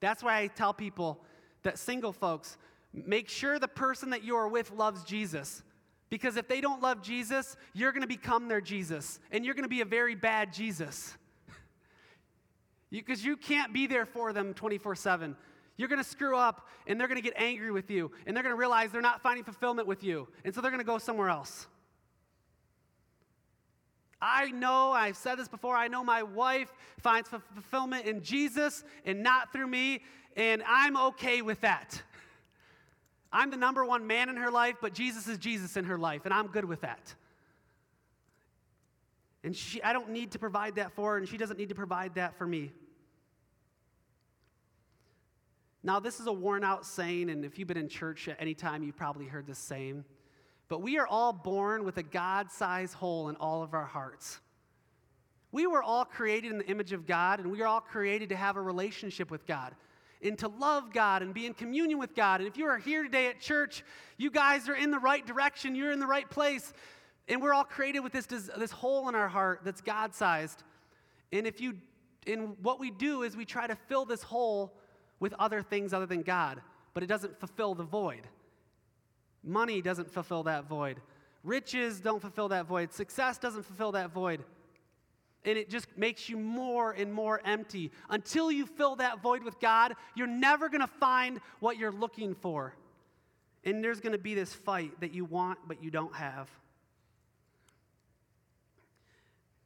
That's 0.00 0.22
why 0.22 0.40
I 0.40 0.46
tell 0.46 0.72
people 0.72 1.20
that 1.62 1.78
single 1.78 2.10
folks, 2.10 2.56
make 2.94 3.28
sure 3.28 3.58
the 3.58 3.68
person 3.68 4.08
that 4.10 4.24
you 4.24 4.34
are 4.34 4.48
with 4.48 4.70
loves 4.70 5.04
Jesus. 5.04 5.62
Because 6.08 6.38
if 6.38 6.48
they 6.48 6.62
don't 6.62 6.80
love 6.80 7.02
Jesus, 7.02 7.58
you're 7.74 7.92
going 7.92 8.00
to 8.00 8.08
become 8.08 8.48
their 8.48 8.62
Jesus. 8.62 9.20
And 9.30 9.44
you're 9.44 9.52
going 9.52 9.64
to 9.64 9.68
be 9.68 9.82
a 9.82 9.84
very 9.84 10.14
bad 10.14 10.54
Jesus. 10.54 11.14
Because 12.90 13.22
you, 13.24 13.32
you 13.32 13.36
can't 13.36 13.74
be 13.74 13.86
there 13.86 14.06
for 14.06 14.32
them 14.32 14.54
24 14.54 14.96
7. 14.96 15.36
You're 15.76 15.88
going 15.88 16.02
to 16.02 16.08
screw 16.08 16.38
up 16.38 16.66
and 16.86 16.98
they're 16.98 17.08
going 17.08 17.20
to 17.20 17.22
get 17.22 17.34
angry 17.36 17.70
with 17.70 17.90
you 17.90 18.10
and 18.26 18.34
they're 18.34 18.44
going 18.44 18.54
to 18.54 18.58
realize 18.58 18.90
they're 18.90 19.02
not 19.02 19.20
finding 19.20 19.44
fulfillment 19.44 19.86
with 19.86 20.02
you. 20.02 20.28
And 20.46 20.54
so 20.54 20.62
they're 20.62 20.70
going 20.70 20.80
to 20.80 20.86
go 20.86 20.96
somewhere 20.96 21.28
else. 21.28 21.66
I 24.20 24.50
know, 24.50 24.92
I've 24.92 25.16
said 25.16 25.36
this 25.36 25.48
before, 25.48 25.76
I 25.76 25.88
know 25.88 26.02
my 26.04 26.22
wife 26.22 26.72
finds 26.98 27.28
fulfillment 27.28 28.06
in 28.06 28.22
Jesus 28.22 28.84
and 29.04 29.22
not 29.22 29.52
through 29.52 29.66
me, 29.66 30.02
and 30.36 30.62
I'm 30.66 30.96
okay 30.96 31.42
with 31.42 31.60
that. 31.60 32.02
I'm 33.32 33.50
the 33.50 33.56
number 33.56 33.84
one 33.84 34.06
man 34.06 34.28
in 34.28 34.36
her 34.36 34.50
life, 34.50 34.76
but 34.80 34.94
Jesus 34.94 35.26
is 35.26 35.38
Jesus 35.38 35.76
in 35.76 35.84
her 35.86 35.98
life, 35.98 36.22
and 36.24 36.32
I'm 36.32 36.46
good 36.46 36.64
with 36.64 36.82
that. 36.82 37.14
And 39.42 39.54
she, 39.54 39.82
I 39.82 39.92
don't 39.92 40.10
need 40.10 40.30
to 40.32 40.38
provide 40.38 40.76
that 40.76 40.92
for 40.92 41.12
her, 41.12 41.18
and 41.18 41.28
she 41.28 41.36
doesn't 41.36 41.58
need 41.58 41.68
to 41.68 41.74
provide 41.74 42.14
that 42.14 42.38
for 42.38 42.46
me. 42.46 42.72
Now, 45.82 46.00
this 46.00 46.18
is 46.18 46.26
a 46.26 46.32
worn 46.32 46.64
out 46.64 46.86
saying, 46.86 47.28
and 47.28 47.44
if 47.44 47.58
you've 47.58 47.68
been 47.68 47.76
in 47.76 47.88
church 47.88 48.26
at 48.26 48.36
any 48.40 48.54
time, 48.54 48.82
you've 48.82 48.96
probably 48.96 49.26
heard 49.26 49.46
this 49.46 49.58
saying. 49.58 50.04
But 50.68 50.82
we 50.82 50.98
are 50.98 51.06
all 51.06 51.32
born 51.32 51.84
with 51.84 51.98
a 51.98 52.02
God 52.02 52.50
sized 52.50 52.94
hole 52.94 53.28
in 53.28 53.36
all 53.36 53.62
of 53.62 53.74
our 53.74 53.84
hearts. 53.84 54.40
We 55.52 55.66
were 55.66 55.82
all 55.82 56.04
created 56.04 56.50
in 56.50 56.58
the 56.58 56.66
image 56.66 56.92
of 56.92 57.06
God, 57.06 57.38
and 57.38 57.50
we 57.50 57.62
are 57.62 57.66
all 57.66 57.80
created 57.80 58.30
to 58.30 58.36
have 58.36 58.56
a 58.56 58.60
relationship 58.60 59.30
with 59.30 59.46
God 59.46 59.74
and 60.20 60.38
to 60.38 60.48
love 60.48 60.92
God 60.92 61.22
and 61.22 61.34
be 61.34 61.46
in 61.46 61.54
communion 61.54 61.98
with 61.98 62.14
God. 62.14 62.40
And 62.40 62.48
if 62.48 62.56
you 62.56 62.66
are 62.66 62.78
here 62.78 63.02
today 63.02 63.28
at 63.28 63.40
church, 63.40 63.84
you 64.16 64.30
guys 64.30 64.68
are 64.68 64.74
in 64.74 64.90
the 64.90 64.98
right 64.98 65.24
direction, 65.24 65.74
you're 65.74 65.92
in 65.92 66.00
the 66.00 66.06
right 66.06 66.28
place. 66.28 66.72
And 67.28 67.40
we're 67.40 67.54
all 67.54 67.64
created 67.64 68.00
with 68.00 68.12
this, 68.12 68.26
this 68.26 68.70
hole 68.70 69.08
in 69.08 69.14
our 69.14 69.28
heart 69.28 69.60
that's 69.64 69.80
God 69.80 70.14
sized. 70.14 70.62
And 71.32 71.46
if 71.46 71.60
you, 71.60 71.74
and 72.26 72.56
what 72.62 72.80
we 72.80 72.90
do 72.90 73.22
is 73.22 73.36
we 73.36 73.44
try 73.44 73.66
to 73.66 73.76
fill 73.88 74.04
this 74.04 74.22
hole 74.22 74.74
with 75.20 75.34
other 75.34 75.62
things 75.62 75.92
other 75.92 76.06
than 76.06 76.22
God, 76.22 76.60
but 76.94 77.02
it 77.02 77.06
doesn't 77.06 77.38
fulfill 77.38 77.74
the 77.74 77.84
void. 77.84 78.26
Money 79.44 79.82
doesn't 79.82 80.10
fulfill 80.10 80.44
that 80.44 80.64
void. 80.64 81.00
Riches 81.42 82.00
don't 82.00 82.20
fulfill 82.20 82.48
that 82.48 82.66
void. 82.66 82.92
Success 82.92 83.38
doesn't 83.38 83.64
fulfill 83.64 83.92
that 83.92 84.10
void. 84.10 84.42
And 85.44 85.58
it 85.58 85.68
just 85.68 85.86
makes 85.96 86.28
you 86.30 86.38
more 86.38 86.92
and 86.92 87.12
more 87.12 87.42
empty. 87.44 87.92
Until 88.08 88.50
you 88.50 88.64
fill 88.64 88.96
that 88.96 89.20
void 89.20 89.42
with 89.44 89.60
God, 89.60 89.94
you're 90.14 90.26
never 90.26 90.70
going 90.70 90.80
to 90.80 90.86
find 90.86 91.40
what 91.60 91.76
you're 91.76 91.92
looking 91.92 92.34
for. 92.34 92.74
And 93.62 93.84
there's 93.84 94.00
going 94.00 94.12
to 94.12 94.18
be 94.18 94.34
this 94.34 94.54
fight 94.54 94.98
that 95.00 95.12
you 95.12 95.26
want 95.26 95.58
but 95.66 95.82
you 95.82 95.90
don't 95.90 96.14
have. 96.14 96.48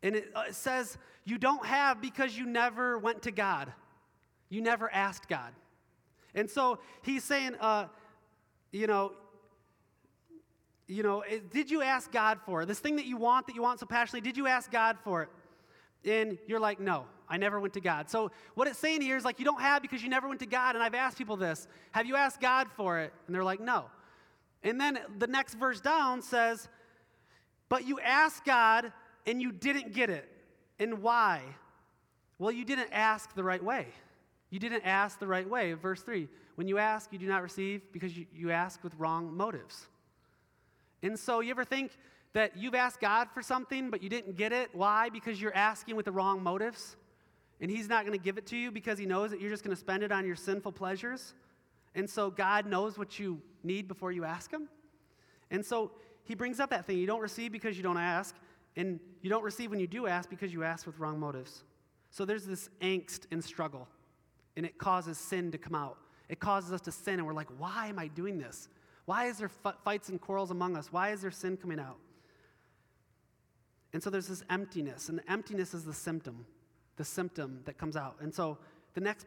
And 0.02 0.16
it, 0.16 0.30
uh, 0.34 0.44
it 0.48 0.54
says 0.54 0.98
you 1.24 1.38
don't 1.38 1.64
have 1.64 2.00
because 2.00 2.36
you 2.36 2.46
never 2.46 2.98
went 2.98 3.22
to 3.22 3.30
God. 3.30 3.72
You 4.48 4.62
never 4.62 4.92
asked 4.92 5.28
God. 5.28 5.52
And 6.34 6.48
so 6.48 6.78
he's 7.02 7.24
saying, 7.24 7.54
uh, 7.60 7.86
you 8.72 8.86
know, 8.86 9.12
you 10.88 11.02
know, 11.02 11.22
did 11.52 11.70
you 11.70 11.82
ask 11.82 12.10
God 12.10 12.38
for 12.44 12.62
it? 12.62 12.66
This 12.66 12.80
thing 12.80 12.96
that 12.96 13.04
you 13.04 13.18
want, 13.18 13.46
that 13.46 13.54
you 13.54 13.62
want 13.62 13.78
so 13.78 13.86
passionately, 13.86 14.22
did 14.22 14.36
you 14.36 14.46
ask 14.46 14.70
God 14.70 14.96
for 15.04 15.22
it? 15.22 15.28
And 16.04 16.38
you're 16.46 16.60
like, 16.60 16.80
no, 16.80 17.04
I 17.28 17.36
never 17.36 17.60
went 17.60 17.74
to 17.74 17.80
God. 17.80 18.08
So 18.08 18.30
what 18.54 18.66
it's 18.66 18.78
saying 18.78 19.02
here 19.02 19.16
is 19.16 19.24
like, 19.24 19.38
you 19.38 19.44
don't 19.44 19.60
have 19.60 19.82
because 19.82 20.02
you 20.02 20.08
never 20.08 20.26
went 20.26 20.40
to 20.40 20.46
God. 20.46 20.74
And 20.74 20.82
I've 20.82 20.94
asked 20.94 21.18
people 21.18 21.36
this 21.36 21.68
Have 21.92 22.06
you 22.06 22.16
asked 22.16 22.40
God 22.40 22.68
for 22.76 23.00
it? 23.00 23.12
And 23.26 23.34
they're 23.34 23.44
like, 23.44 23.60
no. 23.60 23.86
And 24.62 24.80
then 24.80 24.98
the 25.18 25.26
next 25.26 25.54
verse 25.54 25.80
down 25.80 26.22
says, 26.22 26.68
but 27.68 27.86
you 27.86 28.00
asked 28.00 28.44
God 28.44 28.92
and 29.26 29.42
you 29.42 29.52
didn't 29.52 29.92
get 29.92 30.10
it. 30.10 30.28
And 30.78 31.02
why? 31.02 31.42
Well, 32.38 32.50
you 32.50 32.64
didn't 32.64 32.90
ask 32.92 33.34
the 33.34 33.44
right 33.44 33.62
way. 33.62 33.88
You 34.50 34.58
didn't 34.58 34.84
ask 34.84 35.18
the 35.18 35.26
right 35.26 35.48
way. 35.48 35.74
Verse 35.74 36.02
3 36.02 36.28
When 36.54 36.66
you 36.66 36.78
ask, 36.78 37.12
you 37.12 37.18
do 37.18 37.26
not 37.26 37.42
receive 37.42 37.82
because 37.92 38.16
you, 38.16 38.26
you 38.32 38.50
ask 38.50 38.82
with 38.82 38.94
wrong 38.96 39.36
motives. 39.36 39.86
And 41.02 41.18
so, 41.18 41.40
you 41.40 41.50
ever 41.50 41.64
think 41.64 41.92
that 42.32 42.56
you've 42.56 42.74
asked 42.74 43.00
God 43.00 43.28
for 43.32 43.42
something, 43.42 43.90
but 43.90 44.02
you 44.02 44.08
didn't 44.08 44.36
get 44.36 44.52
it? 44.52 44.70
Why? 44.72 45.08
Because 45.08 45.40
you're 45.40 45.54
asking 45.54 45.96
with 45.96 46.04
the 46.04 46.12
wrong 46.12 46.42
motives? 46.42 46.96
And 47.60 47.70
He's 47.70 47.88
not 47.88 48.04
going 48.04 48.18
to 48.18 48.22
give 48.22 48.38
it 48.38 48.46
to 48.46 48.56
you 48.56 48.70
because 48.70 48.98
He 48.98 49.06
knows 49.06 49.30
that 49.30 49.40
you're 49.40 49.50
just 49.50 49.64
going 49.64 49.74
to 49.74 49.80
spend 49.80 50.02
it 50.02 50.12
on 50.12 50.26
your 50.26 50.36
sinful 50.36 50.72
pleasures? 50.72 51.34
And 51.94 52.08
so, 52.08 52.30
God 52.30 52.66
knows 52.66 52.98
what 52.98 53.18
you 53.18 53.40
need 53.62 53.88
before 53.88 54.12
you 54.12 54.24
ask 54.24 54.52
Him? 54.52 54.68
And 55.50 55.64
so, 55.64 55.92
He 56.24 56.34
brings 56.34 56.60
up 56.60 56.70
that 56.70 56.86
thing. 56.86 56.98
You 56.98 57.06
don't 57.06 57.20
receive 57.20 57.52
because 57.52 57.76
you 57.76 57.82
don't 57.82 57.98
ask, 57.98 58.34
and 58.76 59.00
you 59.22 59.30
don't 59.30 59.44
receive 59.44 59.70
when 59.70 59.80
you 59.80 59.86
do 59.86 60.06
ask 60.06 60.28
because 60.28 60.52
you 60.52 60.64
ask 60.64 60.86
with 60.86 60.98
wrong 60.98 61.18
motives. 61.18 61.64
So, 62.10 62.24
there's 62.24 62.44
this 62.44 62.68
angst 62.80 63.26
and 63.30 63.42
struggle, 63.42 63.88
and 64.56 64.66
it 64.66 64.78
causes 64.78 65.16
sin 65.16 65.50
to 65.52 65.58
come 65.58 65.74
out. 65.74 65.98
It 66.28 66.40
causes 66.40 66.72
us 66.72 66.80
to 66.82 66.92
sin, 66.92 67.14
and 67.14 67.26
we're 67.26 67.32
like, 67.32 67.48
why 67.58 67.86
am 67.86 67.98
I 67.98 68.08
doing 68.08 68.38
this? 68.38 68.68
Why 69.08 69.24
is 69.24 69.38
there 69.38 69.50
f- 69.64 69.76
fights 69.84 70.10
and 70.10 70.20
quarrels 70.20 70.50
among 70.50 70.76
us? 70.76 70.92
Why 70.92 71.12
is 71.12 71.22
there 71.22 71.30
sin 71.30 71.56
coming 71.56 71.80
out? 71.80 71.96
And 73.94 74.02
so 74.02 74.10
there's 74.10 74.26
this 74.26 74.44
emptiness, 74.50 75.08
and 75.08 75.18
the 75.18 75.32
emptiness 75.32 75.72
is 75.72 75.82
the 75.82 75.94
symptom, 75.94 76.44
the 76.96 77.06
symptom 77.06 77.62
that 77.64 77.78
comes 77.78 77.96
out. 77.96 78.16
And 78.20 78.34
so 78.34 78.58
the 78.92 79.00
next 79.00 79.26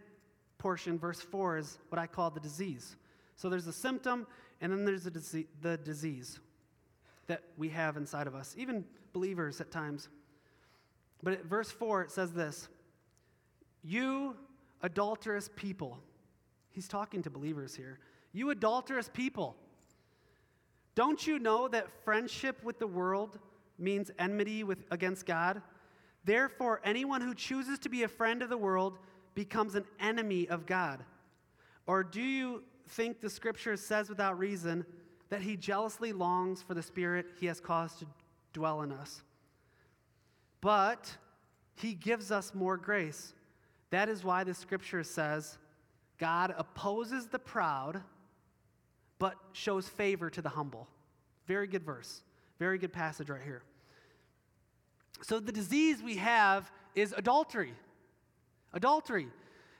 portion, 0.59 1.00
verse 1.00 1.19
4, 1.19 1.57
is 1.57 1.79
what 1.89 1.97
I 1.97 2.05
call 2.05 2.29
the 2.29 2.39
disease. 2.39 2.95
So 3.35 3.50
there's 3.50 3.65
the 3.65 3.73
symptom, 3.73 4.27
and 4.61 4.71
then 4.71 4.85
there's 4.85 5.05
the, 5.05 5.09
dise- 5.09 5.47
the 5.63 5.77
disease 5.77 6.39
that 7.25 7.41
we 7.57 7.67
have 7.69 7.97
inside 7.97 8.27
of 8.27 8.35
us, 8.35 8.53
even 8.59 8.85
believers 9.13 9.61
at 9.61 9.71
times. 9.71 10.09
But 11.23 11.33
at 11.33 11.45
verse 11.45 11.71
4, 11.71 12.03
it 12.03 12.11
says 12.11 12.33
this 12.33 12.69
You 13.83 14.35
adulterous 14.83 15.50
people. 15.55 15.97
He's 16.69 16.88
talking 16.88 17.23
to 17.23 17.31
believers 17.31 17.73
here. 17.73 17.97
You 18.31 18.51
adulterous 18.51 19.09
people. 19.11 19.55
Don't 20.95 21.25
you 21.25 21.39
know 21.39 21.67
that 21.69 21.89
friendship 22.03 22.63
with 22.63 22.79
the 22.79 22.88
world 22.88 23.39
means 23.77 24.12
enmity 24.19 24.63
with, 24.63 24.79
against 24.91 25.25
God? 25.25 25.62
Therefore, 26.24 26.81
anyone 26.83 27.21
who 27.21 27.33
chooses 27.33 27.79
to 27.79 27.89
be 27.89 28.03
a 28.03 28.07
friend 28.07 28.41
of 28.41 28.50
the 28.50 28.57
world 28.57 29.00
becomes 29.33 29.75
an 29.75 29.86
enemy 30.00 30.48
of 30.48 30.65
God. 30.65 31.03
Or 31.88 32.03
do 32.03 32.21
you 32.21 32.63
think 32.89 33.21
the 33.21 33.29
scripture 33.29 33.77
says 33.77 34.10
without 34.10 34.38
reason 34.38 34.86
that 35.29 35.41
he 35.41 35.55
jealously 35.55 36.13
longs 36.13 36.62
for 36.62 36.74
the 36.74 36.83
spirit 36.83 37.25
he 37.39 37.45
has 37.48 37.60
caused 37.60 38.00
to 38.00 38.05
dwell 38.53 38.81
in 38.81 38.91
us? 38.91 39.24
But 40.60 41.15
he 41.75 41.93
gives 41.93 42.31
us 42.31 42.53
more 42.53 42.77
grace. 42.77 43.33
That 43.89 44.10
is 44.10 44.24
why 44.24 44.43
the 44.43 44.53
scripture 44.53 45.03
says 45.03 45.57
God 46.17 46.53
opposes 46.55 47.27
the 47.27 47.39
proud, 47.39 48.01
but 49.21 49.35
shows 49.53 49.87
favor 49.87 50.31
to 50.31 50.41
the 50.41 50.49
humble. 50.49 50.87
Very 51.45 51.67
good 51.67 51.83
verse. 51.83 52.23
Very 52.57 52.79
good 52.79 52.91
passage 52.91 53.29
right 53.29 53.41
here. 53.43 53.61
So, 55.21 55.39
the 55.39 55.51
disease 55.51 56.01
we 56.01 56.15
have 56.15 56.71
is 56.95 57.13
adultery. 57.15 57.73
Adultery. 58.73 59.27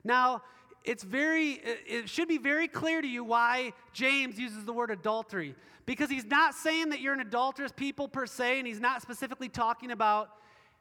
Now, 0.04 0.44
it's 0.84 1.04
very, 1.04 1.60
it 1.88 2.08
should 2.08 2.28
be 2.28 2.38
very 2.38 2.68
clear 2.68 3.02
to 3.02 3.08
you 3.08 3.24
why 3.24 3.74
James 3.94 4.38
uses 4.38 4.64
the 4.64 4.74
word 4.74 4.92
adultery. 4.92 5.56
Because 5.88 6.12
he's 6.12 6.26
not 6.26 6.54
saying 6.54 6.90
that 6.90 7.02
you're 7.02 7.14
an 7.14 7.20
adulterous 7.20 7.72
people 7.72 8.08
per 8.08 8.28
se, 8.28 8.60
and 8.60 8.68
he's 8.68 8.80
not 8.80 9.02
specifically 9.02 9.50
talking 9.50 9.90
about 9.90 10.30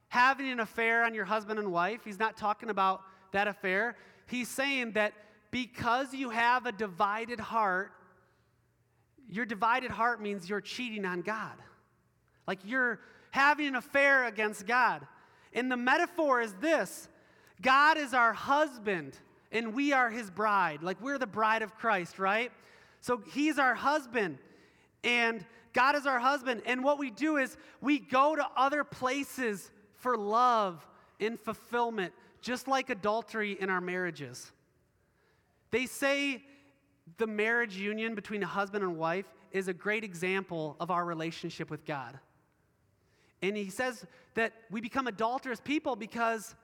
having 0.08 0.50
an 0.50 0.60
affair 0.60 1.04
on 1.04 1.14
your 1.14 1.24
husband 1.24 1.58
and 1.58 1.72
wife. 1.72 2.02
He's 2.04 2.18
not 2.18 2.36
talking 2.36 2.68
about 2.68 3.00
that 3.32 3.48
affair. 3.48 3.96
He's 4.26 4.48
saying 4.48 4.92
that 4.92 5.14
because 5.50 6.12
you 6.12 6.28
have 6.28 6.66
a 6.66 6.72
divided 6.72 7.40
heart, 7.40 7.92
your 9.30 9.46
divided 9.46 9.90
heart 9.90 10.20
means 10.20 10.48
you're 10.48 10.60
cheating 10.60 11.04
on 11.04 11.22
God. 11.22 11.54
Like 12.46 12.58
you're 12.64 13.00
having 13.30 13.68
an 13.68 13.76
affair 13.76 14.26
against 14.26 14.66
God. 14.66 15.06
And 15.52 15.70
the 15.70 15.76
metaphor 15.76 16.40
is 16.40 16.52
this 16.54 17.08
God 17.60 17.96
is 17.96 18.14
our 18.14 18.32
husband, 18.32 19.16
and 19.52 19.74
we 19.74 19.92
are 19.92 20.10
his 20.10 20.30
bride. 20.30 20.82
Like 20.82 21.00
we're 21.00 21.18
the 21.18 21.26
bride 21.26 21.62
of 21.62 21.76
Christ, 21.76 22.18
right? 22.18 22.50
So 23.00 23.22
he's 23.32 23.58
our 23.58 23.74
husband, 23.74 24.38
and 25.04 25.44
God 25.72 25.94
is 25.94 26.06
our 26.06 26.18
husband. 26.18 26.62
And 26.66 26.82
what 26.82 26.98
we 26.98 27.10
do 27.10 27.36
is 27.36 27.56
we 27.80 27.98
go 27.98 28.34
to 28.34 28.46
other 28.56 28.84
places 28.84 29.70
for 29.94 30.16
love 30.16 30.86
and 31.20 31.38
fulfillment, 31.38 32.12
just 32.42 32.66
like 32.68 32.90
adultery 32.90 33.56
in 33.60 33.70
our 33.70 33.80
marriages. 33.80 34.50
They 35.70 35.86
say 35.86 36.42
the 37.18 37.26
marriage 37.26 37.76
union 37.76 38.14
between 38.14 38.42
a 38.42 38.46
husband 38.46 38.84
and 38.84 38.96
wife 38.96 39.26
is 39.52 39.68
a 39.68 39.72
great 39.72 40.04
example 40.04 40.76
of 40.80 40.90
our 40.90 41.04
relationship 41.04 41.70
with 41.70 41.84
God. 41.84 42.18
And 43.42 43.56
he 43.56 43.70
says 43.70 44.04
that 44.34 44.52
we 44.70 44.80
become 44.80 45.06
adulterous 45.06 45.60
people 45.60 45.96
because 45.96 46.54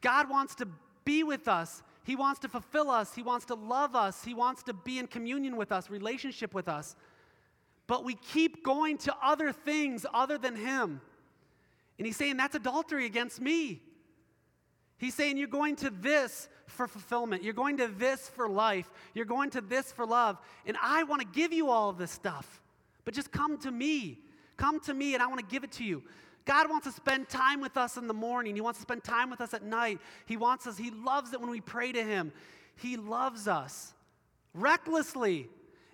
God 0.00 0.28
wants 0.28 0.54
to 0.56 0.68
be 1.04 1.22
with 1.22 1.48
us. 1.48 1.82
He 2.04 2.16
wants 2.16 2.40
to 2.40 2.48
fulfill 2.48 2.90
us. 2.90 3.14
He 3.14 3.22
wants 3.22 3.46
to 3.46 3.54
love 3.54 3.94
us. 3.94 4.24
He 4.24 4.34
wants 4.34 4.62
to 4.64 4.72
be 4.72 4.98
in 4.98 5.06
communion 5.06 5.56
with 5.56 5.72
us, 5.72 5.90
relationship 5.90 6.54
with 6.54 6.68
us. 6.68 6.96
But 7.86 8.04
we 8.04 8.14
keep 8.14 8.64
going 8.64 8.98
to 8.98 9.14
other 9.22 9.52
things 9.52 10.06
other 10.12 10.38
than 10.38 10.56
Him. 10.56 11.00
And 11.98 12.06
He's 12.06 12.16
saying 12.16 12.36
that's 12.36 12.54
adultery 12.54 13.06
against 13.06 13.40
me. 13.40 13.82
He's 14.98 15.14
saying 15.14 15.36
you're 15.36 15.48
going 15.48 15.76
to 15.76 15.90
this 15.90 16.48
for 16.66 16.86
fulfillment. 16.86 17.42
You're 17.42 17.52
going 17.52 17.76
to 17.78 17.88
this 17.88 18.28
for 18.28 18.48
life. 18.48 18.90
You're 19.12 19.24
going 19.24 19.50
to 19.50 19.60
this 19.60 19.92
for 19.92 20.06
love. 20.06 20.38
And 20.66 20.76
I 20.82 21.02
want 21.04 21.20
to 21.20 21.26
give 21.26 21.52
you 21.52 21.68
all 21.68 21.90
of 21.90 21.98
this 21.98 22.10
stuff. 22.10 22.62
But 23.04 23.14
just 23.14 23.30
come 23.32 23.58
to 23.58 23.70
me. 23.70 24.18
Come 24.56 24.80
to 24.80 24.94
me 24.94 25.14
and 25.14 25.22
I 25.22 25.26
want 25.26 25.40
to 25.40 25.46
give 25.46 25.64
it 25.64 25.72
to 25.72 25.84
you. 25.84 26.02
God 26.44 26.68
wants 26.68 26.86
to 26.86 26.92
spend 26.92 27.28
time 27.28 27.60
with 27.60 27.76
us 27.76 27.96
in 27.96 28.06
the 28.06 28.14
morning. 28.14 28.54
He 28.54 28.60
wants 28.60 28.78
to 28.78 28.82
spend 28.82 29.02
time 29.02 29.30
with 29.30 29.40
us 29.40 29.54
at 29.54 29.62
night. 29.62 29.98
He 30.26 30.36
wants 30.36 30.66
us, 30.66 30.76
He 30.76 30.90
loves 30.90 31.32
it 31.32 31.40
when 31.40 31.50
we 31.50 31.60
pray 31.60 31.90
to 31.92 32.02
Him. 32.02 32.32
He 32.76 32.96
loves 32.96 33.48
us 33.48 33.94
recklessly. 34.52 35.48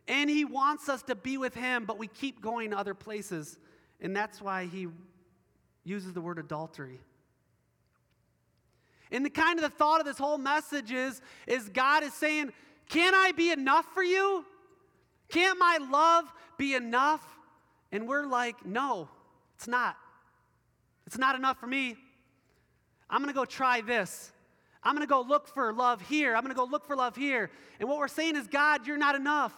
And 0.08 0.28
He 0.28 0.44
wants 0.44 0.88
us 0.88 1.02
to 1.04 1.14
be 1.14 1.38
with 1.38 1.54
Him, 1.54 1.84
but 1.84 1.98
we 1.98 2.08
keep 2.08 2.40
going 2.40 2.70
to 2.70 2.78
other 2.78 2.94
places. 2.94 3.58
And 4.00 4.14
that's 4.14 4.42
why 4.42 4.66
He 4.66 4.88
uses 5.84 6.12
the 6.12 6.20
word 6.20 6.38
adultery. 6.38 6.98
And 9.12 9.24
the 9.24 9.30
kind 9.30 9.58
of 9.58 9.62
the 9.62 9.70
thought 9.70 10.00
of 10.00 10.06
this 10.06 10.18
whole 10.18 10.38
message 10.38 10.92
is, 10.92 11.20
is 11.46 11.68
God 11.68 12.02
is 12.02 12.14
saying, 12.14 12.52
Can 12.88 13.14
I 13.14 13.32
be 13.32 13.50
enough 13.50 13.86
for 13.92 14.02
you? 14.02 14.44
Can't 15.30 15.58
my 15.58 15.78
love 15.90 16.24
be 16.58 16.74
enough? 16.74 17.24
And 17.92 18.06
we're 18.06 18.26
like, 18.26 18.64
no, 18.64 19.08
it's 19.56 19.68
not. 19.68 19.96
It's 21.06 21.18
not 21.18 21.34
enough 21.34 21.58
for 21.58 21.66
me. 21.66 21.96
I'm 23.08 23.18
going 23.18 23.32
to 23.32 23.38
go 23.38 23.44
try 23.44 23.80
this. 23.80 24.32
I'm 24.82 24.94
going 24.94 25.06
to 25.06 25.10
go 25.10 25.20
look 25.20 25.48
for 25.48 25.72
love 25.72 26.00
here. 26.02 26.34
I'm 26.34 26.42
going 26.42 26.54
to 26.54 26.58
go 26.58 26.64
look 26.64 26.86
for 26.86 26.96
love 26.96 27.16
here. 27.16 27.50
And 27.78 27.88
what 27.88 27.98
we're 27.98 28.08
saying 28.08 28.36
is, 28.36 28.46
God, 28.46 28.86
you're 28.86 28.96
not 28.96 29.14
enough. 29.14 29.54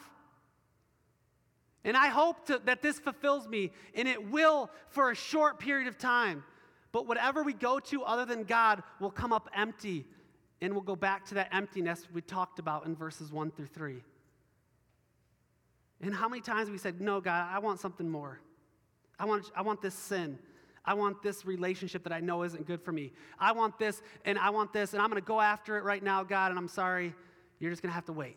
And 1.85 1.97
I 1.97 2.09
hope 2.09 2.47
to, 2.47 2.61
that 2.65 2.81
this 2.81 2.99
fulfills 2.99 3.47
me, 3.49 3.73
and 3.95 4.09
it 4.09 4.31
will 4.31 4.71
for 4.89 5.11
a 5.11 5.15
short 5.15 5.59
period 5.59 5.89
of 5.89 5.99
time. 5.99 6.45
But 6.93 7.07
whatever 7.07 7.43
we 7.43 7.55
go 7.55 7.81
to 7.81 8.03
other 8.03 8.27
than 8.27 8.45
God 8.45 8.83
will 9.01 9.11
come 9.11 9.33
up 9.33 9.49
empty, 9.55 10.07
and 10.61 10.73
we'll 10.75 10.83
go 10.83 10.95
back 10.95 11.25
to 11.27 11.35
that 11.35 11.49
emptiness 11.53 12.07
we 12.13 12.21
talked 12.21 12.59
about 12.59 12.87
in 12.87 12.95
verses 12.95 13.33
1 13.33 13.51
through 13.51 13.67
3. 13.67 14.03
And 16.03 16.15
how 16.15 16.29
many 16.29 16.43
times 16.43 16.71
we 16.71 16.79
said, 16.79 17.01
No, 17.01 17.21
God, 17.21 17.49
I 17.51 17.59
want 17.59 17.81
something 17.81 18.09
more. 18.09 18.41
I 19.19 19.25
want, 19.25 19.51
I 19.57 19.63
want 19.63 19.81
this 19.81 19.95
sin. 19.95 20.39
I 20.85 20.95
want 20.95 21.23
this 21.23 21.47
relationship 21.47 22.03
that 22.03 22.13
I 22.13 22.21
know 22.21 22.43
isn't 22.43 22.67
good 22.67 22.83
for 22.83 22.91
me. 22.93 23.13
I 23.39 23.53
want 23.53 23.79
this, 23.79 24.03
and 24.25 24.39
I 24.39 24.51
want 24.51 24.73
this, 24.73 24.95
and 24.95 25.03
I'm 25.03 25.09
going 25.09 25.23
to 25.23 25.27
go 25.27 25.41
after 25.41 25.79
it 25.79 25.85
right 25.85 26.03
now, 26.03 26.25
God, 26.25 26.51
and 26.51 26.59
I'm 26.59 26.69
sorry. 26.69 27.15
You're 27.61 27.71
just 27.71 27.83
going 27.83 27.91
to 27.91 27.95
have 27.95 28.07
to 28.07 28.13
wait. 28.13 28.37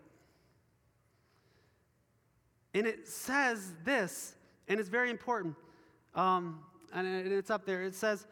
And 2.75 2.85
it 2.85 3.07
says 3.07 3.73
this, 3.83 4.35
and 4.67 4.79
it's 4.79 4.89
very 4.89 5.09
important, 5.09 5.55
um, 6.13 6.59
and 6.93 7.07
it's 7.07 7.49
up 7.49 7.65
there. 7.65 7.81
It 7.83 7.95
says 7.95 8.27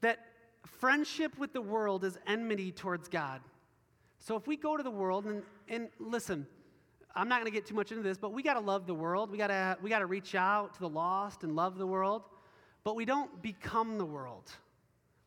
that 0.00 0.18
friendship 0.64 1.38
with 1.38 1.52
the 1.52 1.60
world 1.60 2.04
is 2.04 2.18
enmity 2.26 2.72
towards 2.72 3.08
God. 3.08 3.40
So 4.18 4.36
if 4.36 4.46
we 4.46 4.56
go 4.56 4.76
to 4.76 4.82
the 4.82 4.90
world, 4.90 5.26
and, 5.26 5.42
and 5.68 5.88
listen, 5.98 6.46
I'm 7.14 7.28
not 7.28 7.40
going 7.40 7.50
to 7.50 7.56
get 7.56 7.66
too 7.66 7.74
much 7.74 7.90
into 7.90 8.02
this, 8.02 8.18
but 8.18 8.32
we 8.32 8.42
got 8.42 8.54
to 8.54 8.60
love 8.60 8.86
the 8.86 8.94
world. 8.94 9.30
We 9.30 9.38
got 9.38 9.48
to 9.48 9.78
we 9.82 9.90
got 9.90 10.00
to 10.00 10.06
reach 10.06 10.34
out 10.34 10.74
to 10.74 10.80
the 10.80 10.88
lost 10.88 11.42
and 11.42 11.56
love 11.56 11.78
the 11.78 11.86
world, 11.86 12.22
but 12.84 12.94
we 12.96 13.04
don't 13.04 13.42
become 13.42 13.98
the 13.98 14.04
world. 14.04 14.50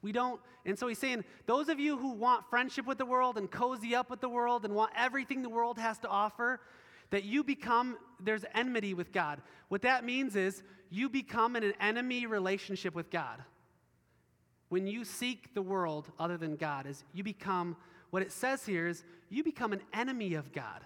We 0.02 0.12
don't. 0.12 0.40
And 0.66 0.78
so 0.78 0.88
he's 0.88 1.00
saying, 1.00 1.24
those 1.46 1.70
of 1.70 1.80
you 1.80 1.98
who 1.98 2.12
want 2.12 2.50
friendship 2.50 2.86
with 2.86 2.98
the 2.98 3.06
world 3.06 3.38
and 3.38 3.50
cozy 3.50 3.96
up 3.96 4.10
with 4.10 4.22
the 4.22 4.30
world 4.30 4.64
and 4.64 4.74
want 4.74 4.92
everything 4.96 5.42
the 5.42 5.50
world 5.50 5.78
has 5.78 5.98
to 6.00 6.08
offer, 6.08 6.62
that 7.10 7.24
you 7.24 7.44
become 7.44 7.98
there's 8.20 8.46
enmity 8.54 8.94
with 8.94 9.12
God. 9.12 9.42
What 9.70 9.82
that 9.82 10.06
means 10.06 10.36
is 10.36 10.64
you 10.90 11.10
become 11.10 11.56
in 11.56 11.64
an 11.64 11.74
enemy 11.82 12.28
relationship 12.28 12.96
with 12.96 13.10
God. 13.10 13.44
When 14.74 14.88
you 14.88 15.06
seek 15.06 15.54
the 15.54 15.62
world 15.62 16.12
other 16.18 16.36
than 16.36 16.56
God, 16.56 16.88
is 16.88 17.04
you 17.14 17.24
become 17.24 17.78
what 18.10 18.24
it 18.24 18.32
says 18.32 18.66
here 18.66 18.88
is 18.88 19.04
you 19.30 19.44
become 19.44 19.72
an 19.72 19.82
enemy 19.94 20.34
of 20.34 20.52
God. 20.52 20.82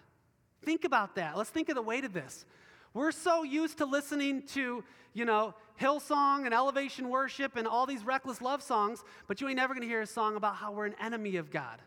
Think 0.62 0.84
about 0.84 1.16
that. 1.16 1.38
Let's 1.38 1.52
think 1.52 1.70
of 1.70 1.76
the 1.76 1.82
weight 1.82 2.04
of 2.04 2.12
this. 2.12 2.46
We're 2.94 3.14
so 3.14 3.44
used 3.44 3.78
to 3.78 3.86
listening 3.86 4.42
to, 4.48 4.84
you 5.14 5.24
know, 5.24 5.54
Hillsong 5.80 6.44
and 6.44 6.54
elevation 6.54 7.08
worship 7.08 7.56
and 7.56 7.66
all 7.66 7.86
these 7.86 8.04
reckless 8.04 8.42
love 8.42 8.62
songs, 8.62 9.06
but 9.26 9.40
you 9.40 9.48
ain't 9.48 9.56
never 9.56 9.74
going 9.74 9.84
to 9.84 9.88
hear 9.88 10.02
a 10.02 10.06
song 10.06 10.36
about 10.36 10.58
how 10.58 10.74
we're 10.74 10.88
an 10.88 10.96
enemy 11.02 11.38
of 11.38 11.50
God. 11.50 11.80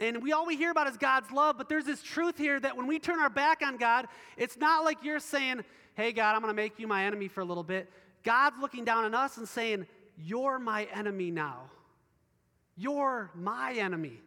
And 0.00 0.20
we 0.20 0.32
all 0.32 0.46
we 0.46 0.56
hear 0.56 0.72
about 0.72 0.88
is 0.88 0.96
God's 0.96 1.30
love, 1.30 1.58
but 1.58 1.68
there's 1.68 1.84
this 1.84 2.02
truth 2.02 2.36
here 2.36 2.58
that 2.58 2.76
when 2.76 2.88
we 2.88 2.98
turn 2.98 3.20
our 3.20 3.30
back 3.30 3.62
on 3.64 3.76
God, 3.76 4.08
it's 4.36 4.56
not 4.56 4.84
like 4.84 5.04
you're 5.04 5.20
saying, 5.20 5.64
hey, 5.94 6.10
God, 6.10 6.34
I'm 6.34 6.40
going 6.42 6.50
to 6.52 6.60
make 6.60 6.80
you 6.80 6.88
my 6.88 7.04
enemy 7.04 7.28
for 7.28 7.40
a 7.40 7.44
little 7.44 7.62
bit. 7.62 7.88
God's 8.24 8.56
looking 8.60 8.84
down 8.84 9.04
on 9.04 9.14
us 9.14 9.36
and 9.36 9.48
saying, 9.48 9.86
you're 10.16 10.58
my 10.58 10.84
enemy 10.92 11.30
now. 11.30 11.70
You're 12.76 13.30
my 13.34 13.72
enemy 13.74 14.20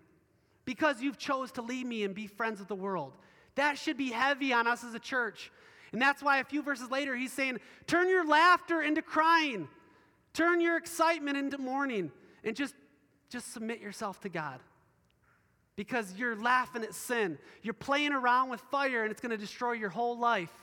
because 0.65 1.01
you've 1.01 1.17
chose 1.17 1.51
to 1.53 1.61
leave 1.61 1.85
me 1.85 2.03
and 2.03 2.15
be 2.15 2.27
friends 2.27 2.59
with 2.59 2.67
the 2.67 2.75
world. 2.75 3.13
That 3.55 3.77
should 3.77 3.97
be 3.97 4.09
heavy 4.09 4.53
on 4.53 4.67
us 4.67 4.83
as 4.83 4.93
a 4.93 4.99
church. 4.99 5.51
And 5.91 6.01
that's 6.01 6.21
why 6.21 6.37
a 6.37 6.43
few 6.43 6.61
verses 6.61 6.89
later 6.89 7.15
he's 7.15 7.33
saying, 7.33 7.59
turn 7.87 8.09
your 8.09 8.25
laughter 8.25 8.81
into 8.81 9.01
crying. 9.01 9.67
Turn 10.33 10.61
your 10.61 10.77
excitement 10.77 11.37
into 11.37 11.57
mourning 11.57 12.11
and 12.43 12.55
just 12.55 12.75
just 13.29 13.53
submit 13.53 13.79
yourself 13.79 14.19
to 14.21 14.29
God. 14.29 14.59
Because 15.75 16.13
you're 16.17 16.35
laughing 16.35 16.83
at 16.83 16.93
sin. 16.93 17.37
You're 17.61 17.73
playing 17.73 18.11
around 18.11 18.49
with 18.49 18.59
fire 18.71 19.03
and 19.03 19.11
it's 19.11 19.21
going 19.21 19.31
to 19.31 19.37
destroy 19.37 19.73
your 19.73 19.89
whole 19.89 20.17
life. 20.17 20.53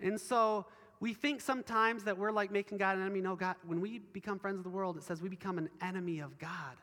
And 0.00 0.20
so 0.20 0.66
we 1.00 1.14
think 1.14 1.40
sometimes 1.40 2.04
that 2.04 2.18
we're 2.18 2.30
like 2.30 2.52
making 2.52 2.76
God 2.76 2.96
an 2.96 3.02
enemy. 3.02 3.22
No, 3.22 3.34
God, 3.34 3.56
when 3.66 3.80
we 3.80 3.98
become 3.98 4.38
friends 4.38 4.58
of 4.58 4.64
the 4.64 4.70
world, 4.70 4.98
it 4.98 5.02
says 5.02 5.22
we 5.22 5.30
become 5.30 5.56
an 5.56 5.70
enemy 5.80 6.20
of 6.20 6.38
God. 6.38 6.76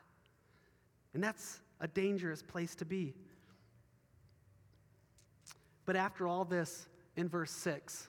And 1.14 1.22
that's 1.22 1.60
a 1.80 1.86
dangerous 1.86 2.42
place 2.42 2.74
to 2.76 2.84
be. 2.84 3.14
But 5.86 5.94
after 5.94 6.26
all 6.26 6.44
this, 6.44 6.88
in 7.16 7.28
verse 7.28 7.52
6, 7.52 8.08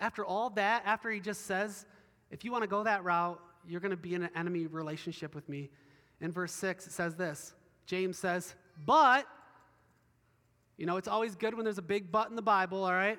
after 0.00 0.24
all 0.24 0.50
that, 0.50 0.82
after 0.86 1.10
he 1.10 1.20
just 1.20 1.46
says, 1.46 1.84
if 2.30 2.44
you 2.44 2.50
want 2.50 2.62
to 2.62 2.68
go 2.68 2.82
that 2.84 3.04
route, 3.04 3.40
you're 3.68 3.80
going 3.80 3.90
to 3.90 3.96
be 3.96 4.14
in 4.14 4.22
an 4.22 4.30
enemy 4.34 4.66
relationship 4.66 5.34
with 5.34 5.48
me. 5.48 5.70
In 6.20 6.32
verse 6.32 6.52
6, 6.52 6.86
it 6.86 6.92
says 6.92 7.14
this 7.14 7.54
James 7.86 8.18
says, 8.18 8.54
But, 8.84 9.26
you 10.76 10.86
know, 10.86 10.96
it's 10.96 11.08
always 11.08 11.36
good 11.36 11.54
when 11.54 11.64
there's 11.64 11.78
a 11.78 11.82
big 11.82 12.10
but 12.10 12.30
in 12.30 12.36
the 12.36 12.42
Bible, 12.42 12.84
all 12.84 12.92
right? 12.92 13.18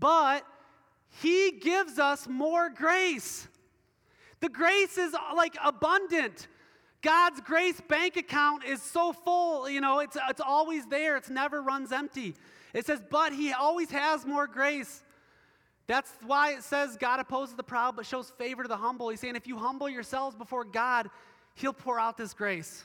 But 0.00 0.44
he 1.20 1.52
gives 1.52 1.98
us 1.98 2.26
more 2.26 2.70
grace. 2.70 3.46
The 4.40 4.48
grace 4.48 4.96
is 4.96 5.14
uh, 5.14 5.18
like 5.36 5.56
abundant. 5.62 6.48
God's 7.02 7.40
grace 7.40 7.80
bank 7.88 8.16
account 8.16 8.64
is 8.64 8.82
so 8.82 9.12
full, 9.12 9.68
you 9.68 9.80
know, 9.80 10.00
it's, 10.00 10.16
uh, 10.16 10.20
it's 10.28 10.40
always 10.40 10.86
there, 10.86 11.16
it's 11.16 11.30
never 11.30 11.62
runs 11.62 11.92
empty. 11.92 12.34
It 12.74 12.86
says, 12.86 13.00
but 13.10 13.32
he 13.32 13.52
always 13.52 13.90
has 13.90 14.26
more 14.26 14.46
grace. 14.46 15.02
That's 15.86 16.10
why 16.24 16.52
it 16.52 16.62
says 16.62 16.96
God 16.98 17.18
opposes 17.18 17.56
the 17.56 17.62
proud 17.62 17.96
but 17.96 18.06
shows 18.06 18.30
favor 18.30 18.62
to 18.62 18.68
the 18.68 18.76
humble. 18.76 19.08
He's 19.08 19.20
saying 19.20 19.34
if 19.34 19.46
you 19.46 19.56
humble 19.56 19.88
yourselves 19.88 20.36
before 20.36 20.64
God, 20.64 21.10
he'll 21.54 21.72
pour 21.72 21.98
out 21.98 22.16
this 22.16 22.32
grace. 22.32 22.84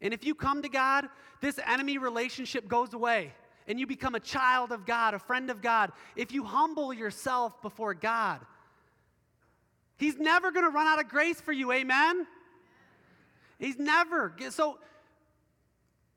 And 0.00 0.14
if 0.14 0.24
you 0.24 0.34
come 0.34 0.62
to 0.62 0.68
God, 0.68 1.06
this 1.40 1.58
enemy 1.66 1.98
relationship 1.98 2.68
goes 2.68 2.94
away 2.94 3.32
and 3.68 3.78
you 3.78 3.86
become 3.86 4.14
a 4.14 4.20
child 4.20 4.72
of 4.72 4.86
God, 4.86 5.14
a 5.14 5.18
friend 5.18 5.50
of 5.50 5.62
God. 5.62 5.92
If 6.16 6.32
you 6.32 6.44
humble 6.44 6.92
yourself 6.92 7.60
before 7.62 7.94
God, 7.94 8.40
He's 9.96 10.16
never 10.16 10.50
going 10.50 10.64
to 10.64 10.70
run 10.70 10.86
out 10.86 10.98
of 10.98 11.08
grace 11.08 11.40
for 11.40 11.52
you. 11.52 11.72
Amen? 11.72 12.26
He's 13.58 13.78
never. 13.78 14.34
So, 14.48 14.78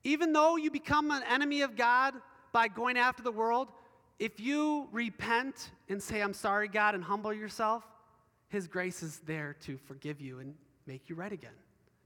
even 0.04 0.32
though 0.32 0.56
you 0.56 0.70
become 0.70 1.10
an 1.10 1.22
enemy 1.28 1.60
of 1.60 1.76
God 1.76 2.14
by 2.52 2.68
going 2.68 2.96
after 2.96 3.22
the 3.22 3.30
world, 3.30 3.68
if 4.18 4.40
you 4.40 4.88
repent 4.90 5.70
and 5.88 6.02
say, 6.02 6.22
I'm 6.22 6.32
sorry, 6.32 6.68
God, 6.68 6.94
and 6.94 7.04
humble 7.04 7.32
yourself, 7.32 7.84
His 8.48 8.66
grace 8.66 9.02
is 9.02 9.18
there 9.26 9.54
to 9.62 9.76
forgive 9.76 10.20
you 10.20 10.38
and 10.38 10.54
make 10.86 11.08
you 11.10 11.14
right 11.14 11.32
again. 11.32 11.54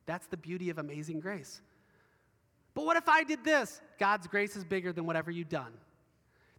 That's 0.06 0.26
the 0.26 0.36
beauty 0.36 0.70
of 0.70 0.78
amazing 0.78 1.20
grace. 1.20 1.60
But 2.78 2.86
what 2.86 2.96
if 2.96 3.08
I 3.08 3.24
did 3.24 3.42
this? 3.42 3.80
God's 3.98 4.28
grace 4.28 4.54
is 4.54 4.64
bigger 4.64 4.92
than 4.92 5.04
whatever 5.04 5.32
you've 5.32 5.48
done. 5.48 5.72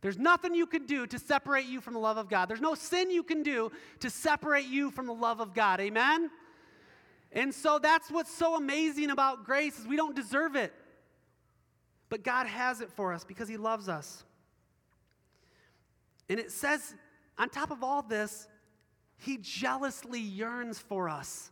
There's 0.02 0.18
nothing 0.18 0.54
you 0.54 0.66
can 0.66 0.86
do 0.86 1.08
to 1.08 1.18
separate 1.18 1.66
you 1.66 1.80
from 1.80 1.94
the 1.94 2.02
love 2.02 2.18
of 2.18 2.28
God. 2.28 2.50
There's 2.50 2.60
no 2.60 2.76
sin 2.76 3.10
you 3.10 3.24
can 3.24 3.42
do 3.42 3.72
to 4.02 4.10
separate 4.10 4.66
you 4.66 4.92
from 4.92 5.06
the 5.06 5.14
love 5.14 5.40
of 5.40 5.54
God. 5.54 5.80
Amen? 5.80 6.30
And 7.32 7.56
so 7.56 7.80
that's 7.80 8.12
what's 8.12 8.34
so 8.34 8.58
amazing 8.58 9.12
about 9.12 9.46
grace 9.46 9.80
is 9.80 9.88
we 9.88 9.96
don't 9.96 10.14
deserve 10.14 10.58
it. 10.58 10.74
But 12.10 12.26
God 12.26 12.48
has 12.48 12.82
it 12.82 12.92
for 12.92 13.14
us 13.14 13.24
because 13.24 13.48
he 13.48 13.56
loves 13.56 13.88
us. 13.88 14.26
And 16.28 16.38
it 16.38 16.52
says 16.52 16.96
on 17.38 17.48
top 17.48 17.72
of 17.72 17.82
all 17.82 18.02
this, 18.02 18.50
he 19.16 19.38
jealously 19.38 20.20
yearns 20.20 20.80
for 20.80 21.08
us. 21.08 21.50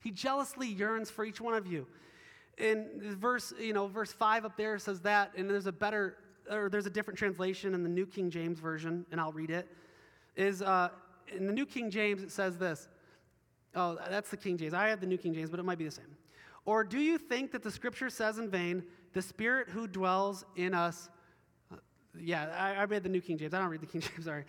He 0.00 0.10
jealously 0.10 0.68
yearns 0.68 1.10
for 1.10 1.24
each 1.24 1.40
one 1.40 1.54
of 1.54 1.66
you. 1.66 1.86
In 2.58 3.16
verse, 3.18 3.52
you 3.60 3.72
know, 3.72 3.86
verse 3.86 4.12
5 4.12 4.44
up 4.44 4.56
there 4.56 4.78
says 4.78 5.00
that, 5.02 5.32
and 5.36 5.48
there's 5.48 5.66
a 5.66 5.72
better 5.72 6.16
or 6.50 6.68
there's 6.68 6.86
a 6.86 6.90
different 6.90 7.18
translation 7.18 7.74
in 7.74 7.82
the 7.82 7.88
New 7.88 8.06
King 8.06 8.30
James 8.30 8.58
Version, 8.58 9.04
and 9.10 9.20
I'll 9.20 9.32
read 9.32 9.50
it. 9.50 9.68
Is 10.36 10.62
uh, 10.62 10.88
in 11.34 11.46
the 11.46 11.52
New 11.52 11.66
King 11.66 11.90
James, 11.90 12.22
it 12.22 12.30
says 12.30 12.56
this. 12.56 12.88
Oh, 13.74 13.98
that's 14.08 14.30
the 14.30 14.36
King 14.36 14.56
James. 14.56 14.74
I 14.74 14.88
have 14.88 15.00
the 15.00 15.06
New 15.06 15.18
King 15.18 15.34
James, 15.34 15.50
but 15.50 15.60
it 15.60 15.64
might 15.64 15.78
be 15.78 15.84
the 15.84 15.90
same. 15.90 16.16
Or 16.64 16.84
do 16.84 16.98
you 16.98 17.18
think 17.18 17.52
that 17.52 17.62
the 17.62 17.70
scripture 17.70 18.10
says 18.10 18.38
in 18.38 18.50
vain, 18.50 18.82
the 19.12 19.22
Spirit 19.22 19.68
who 19.68 19.86
dwells 19.86 20.44
in 20.56 20.74
us? 20.74 21.08
Uh, 21.72 21.76
yeah, 22.18 22.54
I, 22.58 22.80
I 22.80 22.84
read 22.84 23.02
the 23.02 23.08
New 23.08 23.20
King 23.20 23.38
James. 23.38 23.54
I 23.54 23.58
don't 23.58 23.68
read 23.68 23.80
the 23.80 23.86
King 23.86 24.00
James, 24.16 24.24
sorry. 24.24 24.44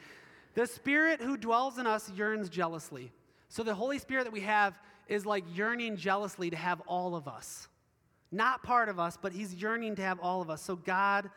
The 0.55 0.67
Spirit 0.67 1.21
who 1.21 1.37
dwells 1.37 1.77
in 1.77 1.87
us 1.87 2.11
yearns 2.11 2.49
jealously. 2.49 3.11
So 3.49 3.63
the 3.63 3.73
Holy 3.73 3.99
Spirit 3.99 4.25
that 4.25 4.33
we 4.33 4.41
have 4.41 4.79
is 5.07 5.25
like 5.25 5.43
yearning 5.55 5.97
jealously 5.97 6.49
to 6.49 6.55
have 6.55 6.81
all 6.81 7.15
of 7.15 7.27
us. 7.27 7.67
Not 8.31 8.63
part 8.63 8.89
of 8.89 8.99
us, 8.99 9.17
but 9.19 9.33
He's 9.33 9.53
yearning 9.55 9.95
to 9.95 10.01
have 10.01 10.19
all 10.19 10.41
of 10.41 10.49
us. 10.49 10.61
So 10.61 10.75
God 10.75 11.29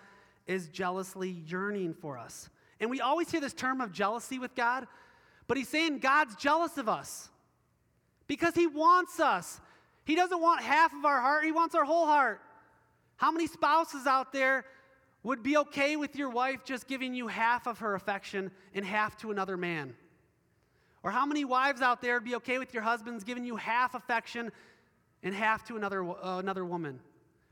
is 0.47 0.69
jealously 0.69 1.31
yearning 1.47 1.95
for 1.95 2.19
us. 2.19 2.49
And 2.81 2.91
we 2.91 3.01
always 3.01 3.31
hear 3.31 3.41
this 3.41 3.55
term 3.55 3.81
of 3.81 3.93
jealousy 3.93 4.39
with 4.39 4.55
God, 4.55 4.87
but 5.47 5.57
he's 5.57 5.69
saying 5.69 6.01
God's 6.01 6.35
jealous 6.35 6.79
of 6.79 6.89
us 6.89 7.29
because 8.27 8.55
he 8.55 8.67
wants 8.67 9.21
us. 9.21 9.61
He 10.05 10.17
doesn't 10.17 10.41
want 10.41 10.63
half 10.63 10.93
of 10.93 11.05
our 11.05 11.21
heart, 11.21 11.45
he 11.45 11.53
wants 11.53 11.75
our 11.75 11.85
whole 11.85 12.07
heart. 12.07 12.41
How 13.17 13.31
many 13.31 13.47
spouses 13.47 14.07
out 14.07 14.33
there 14.33 14.65
would 15.23 15.45
be 15.45 15.57
okay 15.59 15.95
with 15.95 16.17
your 16.17 16.29
wife 16.29 16.65
just 16.65 16.89
giving 16.89 17.15
you 17.15 17.29
half 17.29 17.69
of 17.69 17.79
her 17.79 17.95
affection 17.95 18.51
and 18.75 18.85
half 18.85 19.17
to 19.19 19.31
another 19.31 19.57
man? 19.57 19.95
Or 21.05 21.13
how 21.13 21.25
many 21.25 21.45
wives 21.45 21.83
out 21.83 22.03
there 22.03 22.15
would 22.15 22.25
be 22.25 22.35
okay 22.37 22.59
with 22.59 22.75
your 22.75 22.83
husbands 22.83 23.23
giving 23.23 23.45
you 23.45 23.55
half 23.57 23.95
affection 23.95 24.51
and 25.23 25.35
half 25.35 25.65
to 25.69 25.77
another, 25.77 26.05
uh, 26.05 26.39
another 26.39 26.65
woman? 26.65 27.01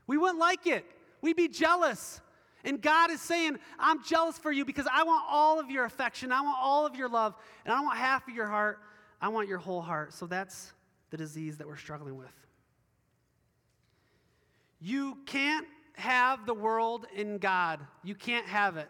We 0.07 0.17
wouldn't 0.17 0.39
like 0.39 0.67
it. 0.67 0.85
We'd 1.21 1.35
be 1.35 1.47
jealous. 1.47 2.21
And 2.63 2.81
God 2.81 3.09
is 3.09 3.21
saying, 3.21 3.57
I'm 3.79 4.03
jealous 4.03 4.37
for 4.37 4.51
you 4.51 4.65
because 4.65 4.87
I 4.91 5.03
want 5.03 5.23
all 5.29 5.59
of 5.59 5.69
your 5.69 5.85
affection. 5.85 6.31
I 6.31 6.41
want 6.41 6.57
all 6.59 6.85
of 6.85 6.95
your 6.95 7.09
love. 7.09 7.35
And 7.65 7.73
I 7.73 7.77
don't 7.77 7.85
want 7.85 7.97
half 7.97 8.27
of 8.27 8.35
your 8.35 8.47
heart. 8.47 8.79
I 9.21 9.29
want 9.29 9.47
your 9.47 9.57
whole 9.57 9.81
heart. 9.81 10.13
So 10.13 10.27
that's 10.27 10.73
the 11.09 11.17
disease 11.17 11.57
that 11.57 11.67
we're 11.67 11.77
struggling 11.77 12.17
with. 12.17 12.33
You 14.79 15.17
can't 15.25 15.67
have 15.93 16.45
the 16.45 16.53
world 16.53 17.05
in 17.15 17.37
God. 17.37 17.79
You 18.03 18.15
can't 18.15 18.47
have 18.47 18.77
it. 18.77 18.89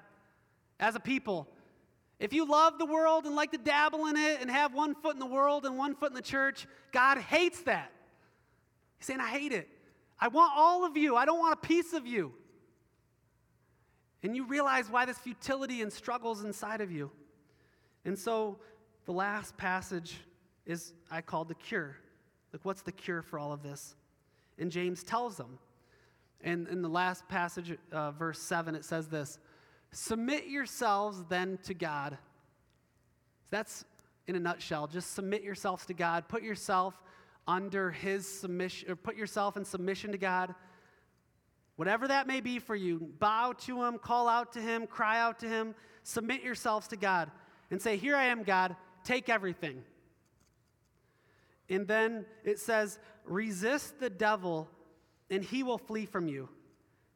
As 0.79 0.95
a 0.95 0.99
people, 0.99 1.47
if 2.19 2.33
you 2.33 2.45
love 2.45 2.77
the 2.77 2.85
world 2.85 3.25
and 3.25 3.35
like 3.35 3.51
to 3.51 3.57
dabble 3.57 4.05
in 4.07 4.15
it 4.15 4.41
and 4.41 4.49
have 4.49 4.73
one 4.73 4.95
foot 4.95 5.13
in 5.13 5.19
the 5.19 5.25
world 5.25 5.65
and 5.65 5.77
one 5.77 5.95
foot 5.95 6.11
in 6.11 6.15
the 6.15 6.21
church, 6.21 6.67
God 6.91 7.17
hates 7.17 7.61
that. 7.63 7.91
He's 9.01 9.07
saying, 9.07 9.19
I 9.19 9.29
hate 9.29 9.51
it. 9.51 9.67
I 10.19 10.27
want 10.27 10.51
all 10.55 10.85
of 10.85 10.95
you. 10.95 11.15
I 11.15 11.25
don't 11.25 11.39
want 11.39 11.53
a 11.53 11.67
piece 11.67 11.93
of 11.93 12.05
you. 12.05 12.33
And 14.21 14.35
you 14.35 14.45
realize 14.45 14.91
why 14.91 15.05
this 15.05 15.17
futility 15.17 15.81
and 15.81 15.91
struggles 15.91 16.43
inside 16.43 16.81
of 16.81 16.91
you. 16.91 17.09
And 18.05 18.17
so 18.17 18.59
the 19.05 19.11
last 19.11 19.57
passage 19.57 20.19
is 20.67 20.93
I 21.09 21.21
called 21.21 21.47
the 21.47 21.55
cure. 21.55 21.97
Like, 22.53 22.63
what's 22.63 22.83
the 22.83 22.91
cure 22.91 23.23
for 23.23 23.39
all 23.39 23.51
of 23.51 23.63
this? 23.63 23.95
And 24.59 24.71
James 24.71 25.03
tells 25.03 25.35
them. 25.35 25.57
And 26.43 26.67
in 26.67 26.83
the 26.83 26.89
last 26.89 27.27
passage, 27.27 27.75
uh, 27.91 28.11
verse 28.11 28.37
7, 28.37 28.75
it 28.75 28.85
says 28.85 29.07
this 29.07 29.39
Submit 29.91 30.45
yourselves 30.45 31.23
then 31.27 31.57
to 31.63 31.73
God. 31.73 32.19
That's 33.49 33.83
in 34.27 34.35
a 34.35 34.39
nutshell. 34.39 34.85
Just 34.85 35.15
submit 35.15 35.41
yourselves 35.41 35.87
to 35.87 35.95
God. 35.95 36.27
Put 36.27 36.43
yourself 36.43 37.01
under 37.47 37.91
His 37.91 38.27
submission, 38.27 38.91
or 38.91 38.95
put 38.95 39.15
yourself 39.15 39.57
in 39.57 39.65
submission 39.65 40.11
to 40.11 40.17
God 40.17 40.55
Whatever 41.81 42.07
that 42.09 42.27
may 42.27 42.41
be 42.41 42.59
for 42.59 42.75
you, 42.75 43.11
bow 43.17 43.53
to 43.53 43.83
Him, 43.83 43.97
call 43.97 44.27
out 44.27 44.53
to 44.53 44.61
Him, 44.61 44.85
cry 44.85 45.19
out 45.19 45.39
to 45.39 45.47
Him, 45.47 45.73
submit 46.03 46.43
yourselves 46.43 46.87
to 46.89 46.95
God, 46.95 47.31
and 47.71 47.81
say, 47.81 47.97
Here 47.97 48.15
I 48.15 48.25
am, 48.25 48.43
God, 48.43 48.75
take 49.03 49.29
everything. 49.29 49.81
And 51.69 51.87
then 51.87 52.27
it 52.43 52.59
says, 52.59 52.99
Resist 53.25 53.99
the 53.99 54.11
devil, 54.11 54.69
and 55.31 55.43
he 55.43 55.63
will 55.63 55.79
flee 55.79 56.05
from 56.05 56.27
you. 56.27 56.49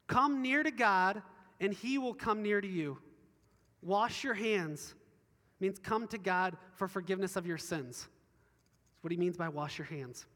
Come 0.08 0.42
near 0.42 0.64
to 0.64 0.72
God, 0.72 1.22
and 1.60 1.72
he 1.72 1.98
will 1.98 2.14
come 2.14 2.42
near 2.42 2.60
to 2.60 2.66
you. 2.66 2.98
Wash 3.82 4.24
your 4.24 4.34
hands 4.34 4.96
means 5.60 5.78
come 5.78 6.08
to 6.08 6.18
God 6.18 6.56
for 6.74 6.88
forgiveness 6.88 7.36
of 7.36 7.46
your 7.46 7.56
sins. 7.56 8.08
What 9.06 9.12
he 9.12 9.18
means 9.18 9.36
by 9.36 9.48
wash 9.48 9.78
your 9.78 9.84
hands. 9.84 10.26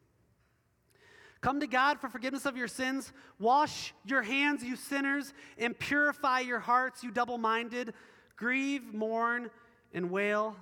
Come 1.41 1.59
to 1.59 1.67
God 1.67 1.99
for 1.99 2.09
forgiveness 2.09 2.47
of 2.47 2.57
your 2.57 2.69
sins. 2.69 3.13
Wash 3.41 3.93
your 4.05 4.23
hands, 4.23 4.63
you 4.63 4.77
sinners, 4.77 5.35
and 5.59 5.77
purify 5.77 6.39
your 6.39 6.61
hearts, 6.61 7.03
you 7.03 7.11
double 7.11 7.37
minded. 7.37 7.95
Grieve, 8.37 8.95
mourn, 8.95 9.51
and 9.93 10.09
wail. 10.09 10.55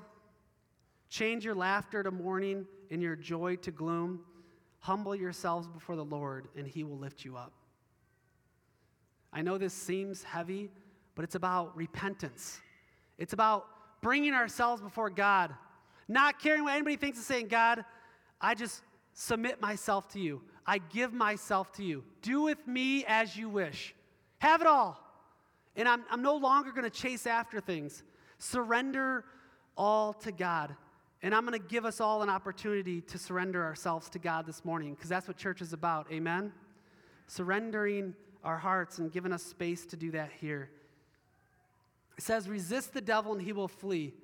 Change 1.10 1.44
your 1.44 1.54
laughter 1.54 2.02
to 2.02 2.10
mourning 2.10 2.66
and 2.90 3.02
your 3.02 3.14
joy 3.14 3.56
to 3.56 3.70
gloom. 3.70 4.20
Humble 4.78 5.14
yourselves 5.14 5.68
before 5.68 5.96
the 5.96 6.04
Lord, 6.06 6.48
and 6.56 6.66
he 6.66 6.84
will 6.84 6.96
lift 6.96 7.26
you 7.26 7.36
up. 7.36 7.52
I 9.34 9.42
know 9.42 9.58
this 9.58 9.74
seems 9.74 10.22
heavy, 10.22 10.70
but 11.14 11.26
it's 11.26 11.34
about 11.34 11.76
repentance. 11.76 12.58
It's 13.18 13.34
about 13.34 13.66
bringing 14.00 14.32
ourselves 14.32 14.80
before 14.80 15.10
God, 15.10 15.54
not 16.08 16.40
caring 16.40 16.64
what 16.64 16.72
anybody 16.72 16.96
thinks 16.96 17.18
of 17.18 17.24
saying, 17.26 17.48
God, 17.48 17.84
I 18.40 18.54
just 18.54 18.82
submit 19.12 19.60
myself 19.60 20.08
to 20.10 20.20
you. 20.20 20.42
I 20.66 20.78
give 20.78 21.12
myself 21.12 21.72
to 21.72 21.84
you. 21.84 22.04
Do 22.22 22.42
with 22.42 22.66
me 22.66 23.04
as 23.06 23.36
you 23.36 23.48
wish. 23.48 23.94
Have 24.38 24.60
it 24.60 24.66
all. 24.66 25.02
And 25.76 25.88
I'm, 25.88 26.04
I'm 26.10 26.22
no 26.22 26.36
longer 26.36 26.70
going 26.72 26.84
to 26.84 26.90
chase 26.90 27.26
after 27.26 27.60
things. 27.60 28.02
Surrender 28.38 29.24
all 29.76 30.12
to 30.12 30.32
God. 30.32 30.74
And 31.22 31.34
I'm 31.34 31.44
going 31.44 31.58
to 31.58 31.66
give 31.66 31.84
us 31.84 32.00
all 32.00 32.22
an 32.22 32.28
opportunity 32.28 33.00
to 33.02 33.18
surrender 33.18 33.64
ourselves 33.64 34.08
to 34.10 34.18
God 34.18 34.46
this 34.46 34.64
morning 34.64 34.94
because 34.94 35.08
that's 35.08 35.26
what 35.26 35.36
church 35.36 35.60
is 35.60 35.72
about. 35.72 36.06
Amen? 36.12 36.52
Surrendering 37.26 38.14
our 38.44 38.58
hearts 38.58 38.98
and 38.98 39.10
giving 39.10 39.32
us 39.32 39.42
space 39.42 39.84
to 39.86 39.96
do 39.96 40.12
that 40.12 40.30
here. 40.40 40.70
It 42.16 42.24
says, 42.24 42.48
resist 42.48 42.92
the 42.92 43.00
devil 43.00 43.32
and 43.32 43.42
he 43.42 43.52
will 43.52 43.68
flee. 43.68 44.14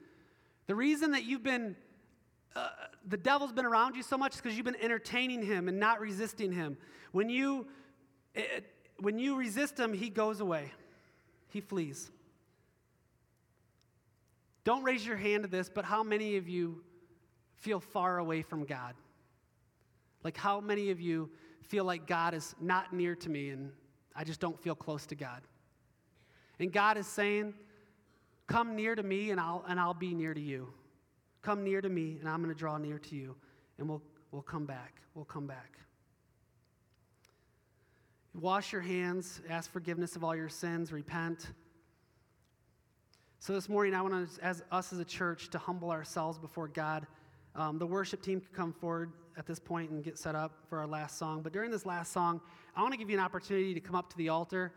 The 0.66 0.74
reason 0.74 1.12
that 1.12 1.24
you've 1.24 1.42
been, 1.42 1.76
uh, 2.54 2.68
the 3.06 3.16
devil's 3.16 3.52
been 3.52 3.66
around 3.66 3.96
you 3.96 4.02
so 4.02 4.16
much 4.16 4.36
because 4.36 4.56
you've 4.56 4.64
been 4.64 4.80
entertaining 4.80 5.42
him 5.42 5.68
and 5.68 5.78
not 5.78 6.00
resisting 6.00 6.52
him. 6.52 6.76
When 7.12 7.28
you, 7.28 7.66
it, 8.34 8.64
when 8.98 9.18
you 9.18 9.36
resist 9.36 9.78
him, 9.78 9.92
he 9.92 10.08
goes 10.08 10.40
away, 10.40 10.72
he 11.48 11.60
flees. 11.60 12.10
Don't 14.64 14.82
raise 14.82 15.06
your 15.06 15.16
hand 15.16 15.44
to 15.44 15.48
this, 15.48 15.68
but 15.68 15.84
how 15.84 16.02
many 16.02 16.36
of 16.36 16.48
you 16.48 16.82
feel 17.56 17.80
far 17.80 18.18
away 18.18 18.40
from 18.42 18.64
God? 18.64 18.94
Like, 20.22 20.38
how 20.38 20.60
many 20.60 20.90
of 20.90 21.00
you 21.00 21.30
feel 21.62 21.84
like 21.84 22.06
God 22.06 22.32
is 22.32 22.54
not 22.60 22.92
near 22.94 23.14
to 23.16 23.28
me 23.28 23.50
and 23.50 23.70
I 24.16 24.24
just 24.24 24.40
don't 24.40 24.58
feel 24.58 24.74
close 24.74 25.04
to 25.06 25.14
God? 25.14 25.42
And 26.58 26.72
God 26.72 26.96
is 26.96 27.06
saying, 27.06 27.54
Come 28.46 28.76
near 28.76 28.94
to 28.94 29.02
me 29.02 29.30
and 29.30 29.40
I'll, 29.40 29.64
and 29.66 29.80
I'll 29.80 29.94
be 29.94 30.14
near 30.14 30.34
to 30.34 30.40
you. 30.40 30.72
Come 31.44 31.62
near 31.62 31.82
to 31.82 31.90
me 31.90 32.16
and 32.20 32.28
I'm 32.28 32.42
going 32.42 32.54
to 32.54 32.58
draw 32.58 32.78
near 32.78 32.98
to 32.98 33.14
you 33.14 33.36
and 33.78 33.86
we'll, 33.86 34.00
we'll 34.32 34.40
come 34.40 34.64
back. 34.64 35.02
We'll 35.14 35.26
come 35.26 35.46
back. 35.46 35.78
Wash 38.32 38.72
your 38.72 38.80
hands, 38.80 39.42
ask 39.50 39.70
forgiveness 39.70 40.16
of 40.16 40.24
all 40.24 40.34
your 40.34 40.48
sins, 40.48 40.90
repent. 40.90 41.52
So 43.40 43.52
this 43.52 43.68
morning, 43.68 43.94
I 43.94 44.00
want 44.00 44.26
as 44.40 44.62
us 44.72 44.90
as 44.94 44.98
a 44.98 45.04
church, 45.04 45.50
to 45.50 45.58
humble 45.58 45.90
ourselves 45.90 46.38
before 46.38 46.66
God. 46.66 47.06
Um, 47.54 47.78
the 47.78 47.86
worship 47.86 48.22
team 48.22 48.40
can 48.40 48.48
come 48.54 48.72
forward 48.72 49.12
at 49.36 49.46
this 49.46 49.58
point 49.58 49.90
and 49.90 50.02
get 50.02 50.18
set 50.18 50.34
up 50.34 50.52
for 50.70 50.78
our 50.80 50.86
last 50.86 51.18
song. 51.18 51.42
But 51.42 51.52
during 51.52 51.70
this 51.70 51.84
last 51.84 52.10
song, 52.10 52.40
I 52.74 52.80
want 52.80 52.94
to 52.94 52.98
give 52.98 53.10
you 53.10 53.18
an 53.18 53.22
opportunity 53.22 53.74
to 53.74 53.80
come 53.80 53.96
up 53.96 54.08
to 54.10 54.16
the 54.16 54.30
altar. 54.30 54.72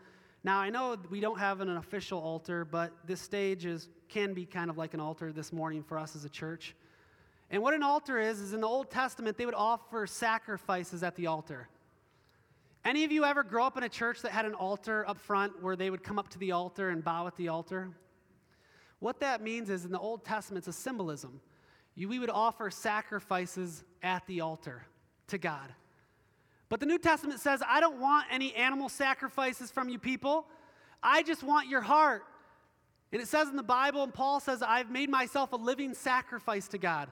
Now, 0.48 0.60
I 0.60 0.70
know 0.70 0.96
we 1.10 1.20
don't 1.20 1.38
have 1.38 1.60
an 1.60 1.76
official 1.76 2.18
altar, 2.18 2.64
but 2.64 2.90
this 3.04 3.20
stage 3.20 3.66
is, 3.66 3.90
can 4.08 4.32
be 4.32 4.46
kind 4.46 4.70
of 4.70 4.78
like 4.78 4.94
an 4.94 5.00
altar 5.00 5.30
this 5.30 5.52
morning 5.52 5.82
for 5.82 5.98
us 5.98 6.16
as 6.16 6.24
a 6.24 6.28
church. 6.30 6.74
And 7.50 7.62
what 7.62 7.74
an 7.74 7.82
altar 7.82 8.18
is, 8.18 8.40
is 8.40 8.54
in 8.54 8.62
the 8.62 8.66
Old 8.66 8.90
Testament, 8.90 9.36
they 9.36 9.44
would 9.44 9.54
offer 9.54 10.06
sacrifices 10.06 11.02
at 11.02 11.16
the 11.16 11.26
altar. 11.26 11.68
Any 12.82 13.04
of 13.04 13.12
you 13.12 13.26
ever 13.26 13.42
grow 13.42 13.66
up 13.66 13.76
in 13.76 13.82
a 13.82 13.90
church 13.90 14.22
that 14.22 14.32
had 14.32 14.46
an 14.46 14.54
altar 14.54 15.06
up 15.06 15.18
front 15.18 15.62
where 15.62 15.76
they 15.76 15.90
would 15.90 16.02
come 16.02 16.18
up 16.18 16.30
to 16.30 16.38
the 16.38 16.52
altar 16.52 16.88
and 16.88 17.04
bow 17.04 17.26
at 17.26 17.36
the 17.36 17.48
altar? 17.48 17.90
What 19.00 19.20
that 19.20 19.42
means 19.42 19.68
is 19.68 19.84
in 19.84 19.92
the 19.92 20.00
Old 20.00 20.24
Testament, 20.24 20.66
it's 20.66 20.74
a 20.74 20.80
symbolism. 20.80 21.42
You, 21.94 22.08
we 22.08 22.18
would 22.18 22.30
offer 22.30 22.70
sacrifices 22.70 23.84
at 24.02 24.26
the 24.26 24.40
altar 24.40 24.86
to 25.26 25.36
God. 25.36 25.74
But 26.68 26.80
the 26.80 26.86
New 26.86 26.98
Testament 26.98 27.40
says, 27.40 27.62
I 27.66 27.80
don't 27.80 28.00
want 28.00 28.26
any 28.30 28.54
animal 28.54 28.88
sacrifices 28.88 29.70
from 29.70 29.88
you 29.88 29.98
people. 29.98 30.46
I 31.02 31.22
just 31.22 31.42
want 31.42 31.68
your 31.68 31.80
heart. 31.80 32.24
And 33.10 33.22
it 33.22 33.28
says 33.28 33.48
in 33.48 33.56
the 33.56 33.62
Bible, 33.62 34.02
and 34.02 34.12
Paul 34.12 34.38
says, 34.38 34.62
I've 34.62 34.90
made 34.90 35.08
myself 35.08 35.52
a 35.52 35.56
living 35.56 35.94
sacrifice 35.94 36.68
to 36.68 36.78
God. 36.78 37.08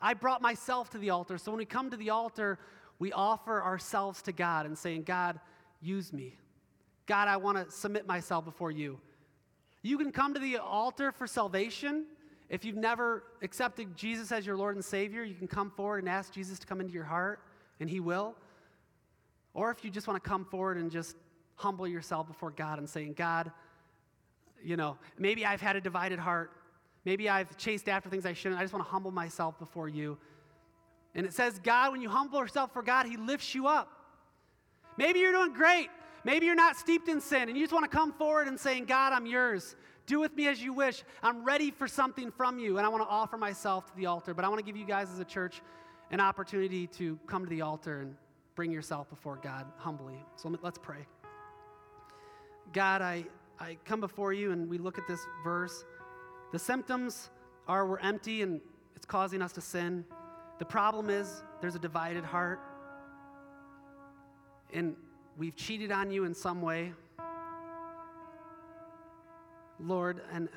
I 0.00 0.14
brought 0.14 0.42
myself 0.42 0.90
to 0.90 0.98
the 0.98 1.10
altar. 1.10 1.38
So 1.38 1.50
when 1.50 1.58
we 1.58 1.64
come 1.64 1.90
to 1.90 1.96
the 1.96 2.10
altar, 2.10 2.58
we 2.98 3.12
offer 3.12 3.62
ourselves 3.62 4.20
to 4.22 4.32
God 4.32 4.66
and 4.66 4.76
saying, 4.76 5.04
God, 5.04 5.40
use 5.80 6.12
me. 6.12 6.36
God, 7.06 7.28
I 7.28 7.38
want 7.38 7.56
to 7.56 7.70
submit 7.74 8.06
myself 8.06 8.44
before 8.44 8.70
you. 8.70 9.00
You 9.82 9.96
can 9.96 10.12
come 10.12 10.34
to 10.34 10.40
the 10.40 10.58
altar 10.58 11.12
for 11.12 11.26
salvation. 11.26 12.04
If 12.50 12.64
you've 12.64 12.76
never 12.76 13.24
accepted 13.42 13.96
Jesus 13.96 14.32
as 14.32 14.44
your 14.44 14.56
Lord 14.56 14.76
and 14.76 14.84
Savior, 14.84 15.22
you 15.24 15.34
can 15.34 15.48
come 15.48 15.70
forward 15.70 15.98
and 15.98 16.08
ask 16.08 16.32
Jesus 16.32 16.58
to 16.58 16.66
come 16.66 16.80
into 16.80 16.92
your 16.92 17.04
heart, 17.04 17.40
and 17.80 17.88
He 17.88 18.00
will. 18.00 18.34
Or 19.58 19.72
if 19.72 19.84
you 19.84 19.90
just 19.90 20.06
want 20.06 20.22
to 20.22 20.30
come 20.30 20.44
forward 20.44 20.76
and 20.76 20.88
just 20.88 21.16
humble 21.56 21.88
yourself 21.88 22.28
before 22.28 22.52
God 22.52 22.78
and 22.78 22.88
saying, 22.88 23.14
God, 23.14 23.50
you 24.62 24.76
know, 24.76 24.96
maybe 25.18 25.44
I've 25.44 25.60
had 25.60 25.74
a 25.74 25.80
divided 25.80 26.20
heart. 26.20 26.52
Maybe 27.04 27.28
I've 27.28 27.56
chased 27.56 27.88
after 27.88 28.08
things 28.08 28.24
I 28.24 28.34
shouldn't. 28.34 28.60
I 28.60 28.62
just 28.62 28.72
want 28.72 28.86
to 28.86 28.90
humble 28.90 29.10
myself 29.10 29.58
before 29.58 29.88
you. 29.88 30.16
And 31.16 31.26
it 31.26 31.34
says, 31.34 31.58
God, 31.58 31.90
when 31.90 32.00
you 32.00 32.08
humble 32.08 32.38
yourself 32.38 32.72
for 32.72 32.82
God, 32.82 33.06
He 33.06 33.16
lifts 33.16 33.52
you 33.52 33.66
up. 33.66 33.90
Maybe 34.96 35.18
you're 35.18 35.32
doing 35.32 35.52
great. 35.52 35.88
Maybe 36.22 36.46
you're 36.46 36.54
not 36.54 36.76
steeped 36.76 37.08
in 37.08 37.20
sin 37.20 37.48
and 37.48 37.58
you 37.58 37.64
just 37.64 37.72
want 37.72 37.90
to 37.90 37.96
come 37.96 38.12
forward 38.12 38.46
and 38.46 38.60
saying, 38.60 38.84
God, 38.84 39.12
I'm 39.12 39.26
yours. 39.26 39.74
Do 40.06 40.20
with 40.20 40.36
me 40.36 40.46
as 40.46 40.62
you 40.62 40.72
wish. 40.72 41.02
I'm 41.20 41.42
ready 41.42 41.72
for 41.72 41.88
something 41.88 42.30
from 42.30 42.60
you. 42.60 42.78
And 42.78 42.86
I 42.86 42.90
want 42.90 43.02
to 43.02 43.08
offer 43.08 43.36
myself 43.36 43.86
to 43.86 43.96
the 43.96 44.06
altar. 44.06 44.34
But 44.34 44.44
I 44.44 44.48
want 44.48 44.60
to 44.60 44.64
give 44.64 44.76
you 44.76 44.86
guys 44.86 45.10
as 45.10 45.18
a 45.18 45.24
church 45.24 45.62
an 46.12 46.20
opportunity 46.20 46.86
to 46.86 47.18
come 47.26 47.42
to 47.42 47.50
the 47.50 47.62
altar 47.62 48.02
and 48.02 48.14
bring 48.58 48.72
yourself 48.72 49.08
before 49.08 49.38
God 49.40 49.66
humbly. 49.76 50.16
So 50.34 50.52
let's 50.62 50.78
pray. 50.82 51.06
God, 52.72 53.02
I, 53.02 53.24
I 53.60 53.78
come 53.84 54.00
before 54.00 54.32
you 54.32 54.50
and 54.50 54.68
we 54.68 54.78
look 54.78 54.98
at 54.98 55.06
this 55.06 55.20
verse. 55.44 55.84
The 56.50 56.58
symptoms 56.58 57.30
are 57.68 57.86
we're 57.86 58.00
empty 58.00 58.42
and 58.42 58.60
it's 58.96 59.06
causing 59.06 59.42
us 59.42 59.52
to 59.52 59.60
sin. 59.60 60.04
The 60.58 60.64
problem 60.64 61.08
is 61.08 61.44
there's 61.60 61.76
a 61.76 61.78
divided 61.78 62.24
heart. 62.24 62.58
And 64.74 64.96
we've 65.36 65.54
cheated 65.54 65.92
on 65.92 66.10
you 66.10 66.24
in 66.24 66.34
some 66.34 66.60
way. 66.60 66.92
Lord, 69.78 70.20
and 70.32 70.48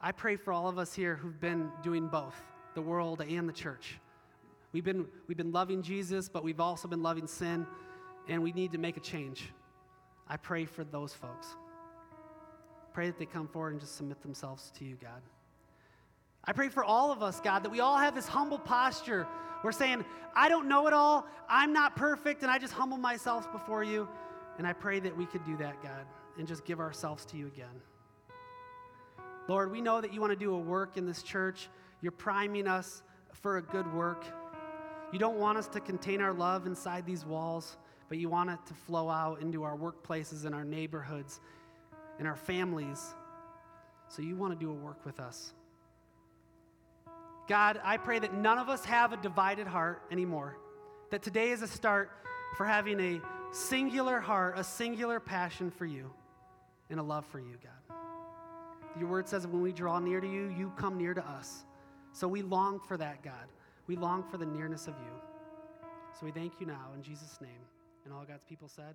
I 0.00 0.10
pray 0.10 0.34
for 0.34 0.52
all 0.52 0.66
of 0.66 0.80
us 0.80 0.92
here 0.92 1.14
who've 1.14 1.40
been 1.40 1.70
doing 1.84 2.08
both 2.08 2.34
the 2.74 2.82
world 2.82 3.20
and 3.20 3.48
the 3.48 3.52
church. 3.52 4.00
We've 4.72 4.84
been, 4.84 5.06
we've 5.26 5.36
been 5.36 5.52
loving 5.52 5.82
Jesus, 5.82 6.28
but 6.28 6.44
we've 6.44 6.60
also 6.60 6.86
been 6.86 7.02
loving 7.02 7.26
sin, 7.26 7.66
and 8.28 8.42
we 8.42 8.52
need 8.52 8.72
to 8.72 8.78
make 8.78 8.96
a 8.96 9.00
change. 9.00 9.52
I 10.28 10.36
pray 10.36 10.64
for 10.64 10.84
those 10.84 11.12
folks. 11.12 11.48
Pray 12.92 13.06
that 13.06 13.18
they 13.18 13.26
come 13.26 13.48
forward 13.48 13.72
and 13.72 13.80
just 13.80 13.96
submit 13.96 14.22
themselves 14.22 14.72
to 14.78 14.84
you, 14.84 14.96
God. 15.00 15.22
I 16.44 16.52
pray 16.52 16.68
for 16.68 16.84
all 16.84 17.12
of 17.12 17.22
us, 17.22 17.40
God, 17.40 17.64
that 17.64 17.70
we 17.70 17.80
all 17.80 17.98
have 17.98 18.14
this 18.14 18.28
humble 18.28 18.58
posture. 18.58 19.26
We're 19.64 19.72
saying, 19.72 20.04
I 20.34 20.48
don't 20.48 20.68
know 20.68 20.86
it 20.86 20.92
all. 20.92 21.26
I'm 21.48 21.72
not 21.72 21.96
perfect, 21.96 22.42
and 22.42 22.50
I 22.50 22.58
just 22.58 22.72
humble 22.72 22.96
myself 22.96 23.50
before 23.52 23.82
you. 23.82 24.08
And 24.58 24.66
I 24.66 24.72
pray 24.72 25.00
that 25.00 25.16
we 25.16 25.26
could 25.26 25.44
do 25.44 25.56
that, 25.56 25.82
God, 25.82 26.06
and 26.38 26.46
just 26.46 26.64
give 26.64 26.80
ourselves 26.80 27.24
to 27.26 27.36
you 27.36 27.46
again. 27.48 27.66
Lord, 29.48 29.72
we 29.72 29.80
know 29.80 30.00
that 30.00 30.14
you 30.14 30.20
want 30.20 30.32
to 30.32 30.38
do 30.38 30.54
a 30.54 30.58
work 30.58 30.96
in 30.96 31.06
this 31.06 31.22
church. 31.22 31.68
You're 32.02 32.12
priming 32.12 32.68
us 32.68 33.02
for 33.32 33.56
a 33.56 33.62
good 33.62 33.92
work. 33.92 34.24
You 35.12 35.18
don't 35.18 35.38
want 35.38 35.58
us 35.58 35.66
to 35.68 35.80
contain 35.80 36.20
our 36.20 36.32
love 36.32 36.66
inside 36.66 37.04
these 37.04 37.24
walls, 37.24 37.76
but 38.08 38.18
you 38.18 38.28
want 38.28 38.50
it 38.50 38.58
to 38.66 38.74
flow 38.74 39.08
out 39.08 39.40
into 39.40 39.64
our 39.64 39.76
workplaces 39.76 40.44
and 40.44 40.54
our 40.54 40.64
neighborhoods 40.64 41.40
and 42.18 42.28
our 42.28 42.36
families. 42.36 43.14
So 44.08 44.22
you 44.22 44.36
want 44.36 44.52
to 44.52 44.58
do 44.58 44.70
a 44.70 44.74
work 44.74 45.04
with 45.04 45.18
us. 45.18 45.52
God, 47.48 47.80
I 47.82 47.96
pray 47.96 48.20
that 48.20 48.34
none 48.34 48.58
of 48.58 48.68
us 48.68 48.84
have 48.84 49.12
a 49.12 49.16
divided 49.16 49.66
heart 49.66 50.02
anymore. 50.12 50.56
That 51.10 51.22
today 51.22 51.50
is 51.50 51.62
a 51.62 51.66
start 51.66 52.10
for 52.56 52.64
having 52.64 53.00
a 53.00 53.20
singular 53.50 54.20
heart, 54.20 54.56
a 54.56 54.62
singular 54.62 55.18
passion 55.18 55.70
for 55.70 55.86
you, 55.86 56.12
and 56.88 57.00
a 57.00 57.02
love 57.02 57.26
for 57.26 57.40
you, 57.40 57.56
God. 57.62 57.96
Your 58.98 59.08
word 59.08 59.28
says 59.28 59.46
when 59.46 59.62
we 59.62 59.72
draw 59.72 59.98
near 59.98 60.20
to 60.20 60.26
you, 60.26 60.54
you 60.56 60.72
come 60.76 60.96
near 60.96 61.14
to 61.14 61.26
us. 61.26 61.64
So 62.12 62.28
we 62.28 62.42
long 62.42 62.80
for 62.80 62.96
that, 62.96 63.22
God. 63.22 63.46
We 63.90 63.96
long 63.96 64.22
for 64.22 64.36
the 64.36 64.46
nearness 64.46 64.86
of 64.86 64.94
you. 65.00 65.10
So 66.16 66.24
we 66.24 66.30
thank 66.30 66.60
you 66.60 66.66
now 66.68 66.92
in 66.94 67.02
Jesus' 67.02 67.40
name. 67.42 67.58
And 68.04 68.14
all 68.14 68.24
God's 68.24 68.44
people 68.44 68.68
said, 68.68 68.94